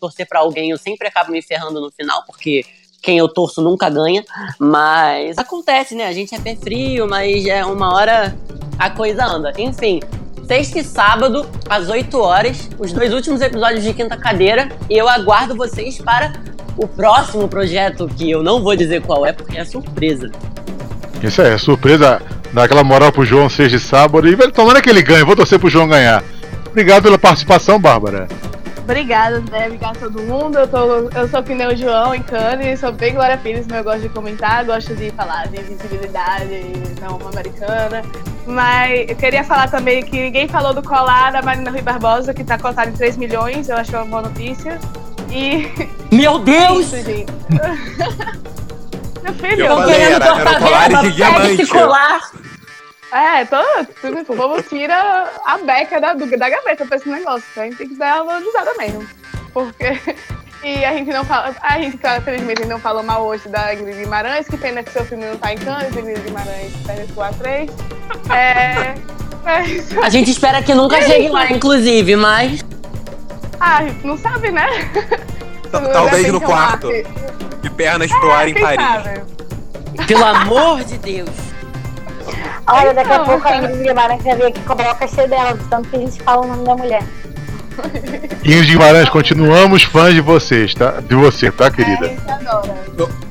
torcer 0.00 0.26
pra 0.26 0.40
alguém, 0.40 0.70
eu 0.70 0.78
sempre 0.78 1.06
acabo 1.06 1.30
me 1.30 1.42
ferrando 1.42 1.78
no 1.78 1.92
final, 1.92 2.24
porque 2.26 2.64
quem 3.04 3.18
eu 3.18 3.28
torço 3.28 3.60
nunca 3.60 3.88
ganha. 3.90 4.24
Mas 4.58 5.38
acontece, 5.38 5.94
né? 5.94 6.06
A 6.06 6.12
gente 6.12 6.34
é 6.34 6.38
pé 6.38 6.56
frio, 6.56 7.06
mas 7.08 7.46
é 7.46 7.64
uma 7.64 7.94
hora 7.94 8.36
a 8.78 8.90
coisa 8.90 9.24
anda. 9.24 9.52
Enfim, 9.58 10.00
sexta 10.46 10.78
e 10.78 10.84
sábado, 10.84 11.46
às 11.68 11.88
8 11.88 12.18
horas, 12.18 12.68
os 12.78 12.92
dois 12.92 13.12
últimos 13.12 13.40
episódios 13.40 13.84
de 13.84 13.92
Quinta 13.92 14.16
Cadeira. 14.16 14.70
E 14.88 14.96
eu 14.96 15.08
aguardo 15.08 15.54
vocês 15.54 15.98
para 15.98 16.32
o 16.76 16.88
próximo 16.88 17.46
projeto, 17.46 18.08
que 18.08 18.30
eu 18.30 18.42
não 18.42 18.62
vou 18.62 18.74
dizer 18.74 19.02
qual 19.02 19.24
é, 19.24 19.32
porque 19.32 19.58
é 19.58 19.64
surpresa. 19.64 20.30
Isso 21.22 21.40
é, 21.40 21.56
surpresa 21.56 22.20
Dá 22.54 22.62
aquela 22.62 22.84
moral 22.84 23.10
pro 23.10 23.24
João 23.24 23.48
seja 23.50 23.80
sábado. 23.80 24.28
E 24.28 24.36
tomara 24.52 24.80
que 24.80 24.88
ele 24.88 25.02
ganhe, 25.02 25.24
vou 25.24 25.34
torcer 25.34 25.58
pro 25.58 25.68
João 25.68 25.88
ganhar. 25.88 26.22
Obrigado 26.68 27.02
pela 27.02 27.18
participação, 27.18 27.80
Bárbara. 27.80 28.28
Obrigada, 28.84 29.36
André. 29.36 29.66
Obrigada 29.66 29.98
a 29.98 30.00
todo 30.02 30.22
mundo. 30.22 30.58
Eu, 30.58 30.68
tô, 30.68 30.78
eu 30.78 31.28
sou 31.28 31.40
o 31.40 31.76
João 31.76 32.14
em 32.14 32.22
Cannes, 32.22 32.80
sou 32.80 32.92
bem 32.92 33.14
Glória 33.14 33.38
Pires, 33.38 33.66
mas 33.66 33.78
eu 33.78 33.84
gosto 33.84 34.00
de 34.02 34.08
comentar, 34.10 34.64
gosto 34.64 34.94
de 34.94 35.10
falar 35.12 35.48
de 35.48 35.62
visibilidade 35.62 36.72
não 37.00 37.18
americana. 37.26 38.02
Mas 38.46 39.08
eu 39.08 39.16
queria 39.16 39.42
falar 39.42 39.68
também 39.68 40.02
que 40.02 40.20
ninguém 40.20 40.46
falou 40.46 40.74
do 40.74 40.82
colar 40.82 41.32
da 41.32 41.40
Marina 41.40 41.70
Rui 41.70 41.80
Barbosa, 41.80 42.34
que 42.34 42.44
tá 42.44 42.58
cotado 42.58 42.90
em 42.90 42.92
3 42.92 43.16
milhões, 43.16 43.70
eu 43.70 43.76
acho 43.76 43.90
uma 43.96 44.04
boa 44.04 44.22
notícia. 44.22 44.78
E. 45.30 45.66
Meu 46.14 46.38
Deus! 46.40 46.92
Isso, 46.92 47.02
gente. 47.02 47.32
Meu 49.24 49.32
filho, 49.32 49.64
eu 49.64 49.76
falei, 49.76 50.02
era, 50.02 50.26
era 50.26 50.60
colar 50.60 50.88
de 51.02 51.12
diamante. 51.12 51.66
Colar. 51.66 52.20
É, 53.14 53.44
tô, 53.44 53.62
tipo, 54.12 54.34
vamos 54.34 54.68
tira 54.68 55.30
a 55.44 55.58
beca 55.58 56.00
da, 56.00 56.14
da 56.14 56.48
gaveta 56.48 56.84
pra 56.84 56.96
esse 56.96 57.08
negócio. 57.08 57.44
A 57.56 57.64
gente 57.64 57.76
tem 57.76 57.88
que 57.88 57.94
dar 57.94 58.22
uma 58.22 58.32
valorizada 58.34 58.74
mesmo. 58.76 59.06
Porque. 59.52 60.00
E 60.64 60.84
a 60.84 60.92
gente 60.94 61.12
não 61.12 61.24
fala. 61.24 61.54
A 61.60 61.78
gente, 61.78 61.96
felizmente, 62.24 62.64
não 62.64 62.80
falou 62.80 63.04
mal 63.04 63.24
hoje 63.24 63.46
da 63.48 63.72
Ingrid 63.72 63.98
Guimarães, 63.98 64.48
que 64.48 64.56
pena 64.56 64.82
que 64.82 64.90
seu 64.90 65.04
filme 65.04 65.26
não 65.26 65.36
tá 65.36 65.52
em 65.52 65.58
Cannes, 65.58 65.94
Ingrid 65.94 66.20
Guimarães 66.22 66.72
perde 66.84 67.12
pro 67.12 67.22
A3. 67.22 67.70
É. 68.34 68.94
Mas... 69.44 69.96
A 69.98 70.08
gente 70.08 70.30
espera 70.30 70.62
que 70.62 70.74
nunca 70.74 71.00
chegue 71.02 71.28
lá, 71.28 71.52
inclusive, 71.52 72.16
mas. 72.16 72.64
Ah, 73.60 73.82
não 74.02 74.16
sabe, 74.16 74.50
né? 74.50 74.66
Talvez 75.70 76.32
no 76.32 76.40
quarto. 76.40 76.88
De 77.60 77.70
pernas 77.70 78.10
pro 78.10 78.30
é, 78.30 78.34
ar 78.34 78.48
em 78.48 78.54
Paris. 78.54 78.80
Sabe? 78.80 80.06
Pelo 80.06 80.24
amor 80.24 80.82
de 80.82 80.98
Deus. 80.98 81.53
Olha, 82.66 82.94
daqui 82.94 83.10
a 83.10 83.14
então, 83.14 83.26
pouco 83.26 83.46
a 83.46 83.56
Ingrid 83.56 83.82
Guimarães 83.82 84.22
vai 84.22 84.36
vir 84.36 84.46
aqui 84.46 84.60
cobrar 84.62 84.92
o 84.92 84.96
cachê 84.96 85.26
dela, 85.26 85.58
tanto 85.68 85.88
que 85.88 85.96
a 85.96 85.98
gente 85.98 86.22
fala 86.22 86.44
o 86.44 86.46
nome 86.46 86.64
da 86.64 86.76
mulher. 86.76 87.02
Ingrid 88.44 88.70
Guimarães, 88.70 89.08
continuamos 89.08 89.82
fãs 89.82 90.14
de 90.14 90.20
vocês, 90.20 90.74
tá? 90.74 91.00
De 91.00 91.14
você, 91.14 91.52
tá, 91.52 91.70
querida? 91.70 92.06
É, 92.06 92.32
adora. 92.32 92.74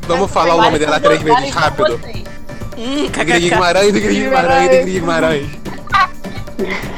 Vamos 0.08 0.32
falar 0.32 0.56
o 0.56 0.62
nome 0.62 0.78
dela 0.78 1.00
três 1.00 1.22
vezes 1.22 1.50
rápido. 1.50 2.00
Hum, 2.78 3.06
Ingrid 3.06 3.50
Guimarães, 3.50 3.96
Ingrid 3.96 4.24
Guimarães, 4.24 4.65
Ingrid 4.65 4.91
Guimarães. 4.91 5.48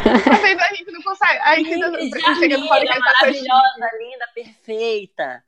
Às 0.06 0.42
vezes 0.42 0.62
a 0.62 0.76
gente 0.76 0.92
não 0.92 1.02
consegue. 1.02 1.40
A 1.40 1.56
gente 1.56 1.76
não 1.78 2.36
chega 2.36 2.58
no 2.58 2.68
podcast. 2.68 3.00
Maravilhosa, 3.00 3.90
linda, 3.98 4.28
perfeita. 4.34 5.44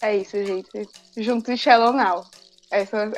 É 0.00 0.16
isso, 0.16 0.44
gente. 0.44 0.88
Junto 1.16 1.56
Shallow 1.56 1.92
Now. 1.92 2.24
Essa 2.70 2.98
é 2.98 3.00
a 3.00 3.04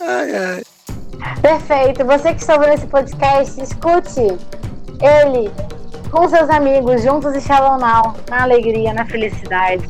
ai, 0.00 0.36
ai. 0.36 0.62
Perfeito. 1.42 2.02
Você 2.06 2.32
que 2.32 2.40
está 2.40 2.54
ouvindo 2.54 2.72
esse 2.72 2.86
podcast, 2.86 3.60
escute 3.60 4.38
ele 5.02 5.50
com 6.10 6.26
seus 6.26 6.48
amigos, 6.48 7.02
juntos 7.02 7.34
e 7.34 7.42
Shalom 7.42 7.76
Now, 7.78 8.16
na 8.30 8.44
alegria, 8.44 8.94
na 8.94 9.04
felicidade. 9.04 9.86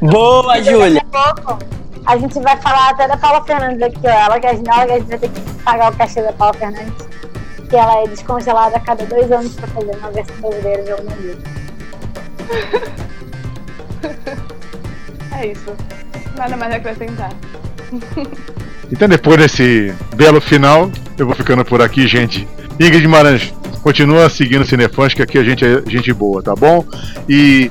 Boa, 0.00 0.62
Júlia! 0.62 1.04
A 2.06 2.16
gente 2.16 2.38
vai 2.38 2.56
falar 2.58 2.90
até 2.90 3.08
da 3.08 3.16
Paula 3.16 3.44
Fernandes 3.44 3.82
aqui, 3.82 3.98
ó. 4.04 4.10
Ela 4.10 4.38
que 4.38 4.46
a 4.46 4.54
gente, 4.54 4.70
a 4.70 4.86
gente 4.86 5.08
vai 5.08 5.18
ter 5.18 5.28
que 5.28 5.40
pagar 5.64 5.92
o 5.92 5.96
cachê 5.96 6.22
da 6.22 6.32
Paula 6.32 6.54
Fernandes. 6.54 7.08
Que 7.68 7.74
ela 7.74 8.04
é 8.04 8.06
descongelada 8.06 8.76
a 8.76 8.80
cada 8.80 9.04
dois 9.04 9.32
anos 9.32 9.52
para 9.56 9.66
fazer 9.66 9.96
uma 9.96 10.12
versão 10.12 10.36
brasileira 10.36 10.84
de 10.84 10.92
alguma 10.92 11.16
livro. 11.16 11.42
É 15.38 15.46
isso. 15.46 15.74
Nada 16.36 16.56
mais 16.56 16.74
acrescentar. 16.74 17.30
Então, 18.88 19.08
depois 19.08 19.36
desse 19.38 19.92
belo 20.14 20.40
final, 20.40 20.88
eu 21.18 21.26
vou 21.26 21.34
ficando 21.34 21.64
por 21.64 21.82
aqui, 21.82 22.06
gente. 22.06 22.46
Ingrid 22.78 23.00
Guimarães, 23.00 23.52
continua 23.82 24.30
seguindo 24.30 24.64
Cinefãs, 24.64 25.12
que 25.12 25.20
aqui 25.22 25.38
a 25.38 25.42
gente 25.42 25.64
é 25.64 25.82
gente 25.88 26.12
boa, 26.12 26.40
tá 26.40 26.54
bom? 26.54 26.86
E 27.28 27.68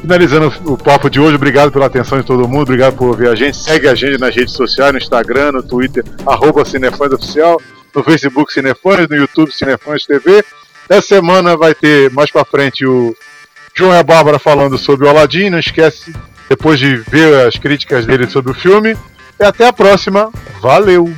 finalizando 0.00 0.52
o 0.64 0.78
papo 0.78 1.10
de 1.10 1.18
hoje, 1.18 1.34
obrigado 1.34 1.72
pela 1.72 1.86
atenção 1.86 2.20
de 2.20 2.24
todo 2.24 2.46
mundo, 2.46 2.62
obrigado 2.62 2.94
por 2.96 3.08
ouvir 3.08 3.26
a 3.26 3.34
gente. 3.34 3.56
Segue 3.56 3.88
a 3.88 3.94
gente 3.96 4.20
nas 4.20 4.34
redes 4.36 4.54
sociais, 4.54 4.92
no 4.92 4.98
Instagram, 4.98 5.50
no 5.50 5.62
Twitter, 5.64 6.04
arroba 6.24 6.64
Cinefãs 6.64 7.12
Oficial. 7.12 7.60
no 7.92 8.04
Facebook 8.04 8.52
Cinefãs, 8.52 9.08
no 9.08 9.16
YouTube 9.16 9.50
Cinefãs 9.52 10.06
TV. 10.06 10.44
Essa 10.88 11.08
semana 11.08 11.56
vai 11.56 11.74
ter 11.74 12.08
mais 12.12 12.30
pra 12.30 12.44
frente 12.44 12.86
o 12.86 13.16
João 13.74 13.92
e 13.92 13.98
a 13.98 14.02
Bárbara 14.02 14.38
falando 14.38 14.78
sobre 14.78 15.06
o 15.06 15.08
Aladdin. 15.08 15.50
Não 15.50 15.58
esquece, 15.58 16.12
depois 16.52 16.78
de 16.78 16.96
ver 16.96 17.46
as 17.46 17.56
críticas 17.56 18.04
dele 18.04 18.28
sobre 18.28 18.52
o 18.52 18.54
filme. 18.54 18.94
E 19.40 19.44
até 19.44 19.66
a 19.66 19.72
próxima. 19.72 20.30
Valeu! 20.60 21.10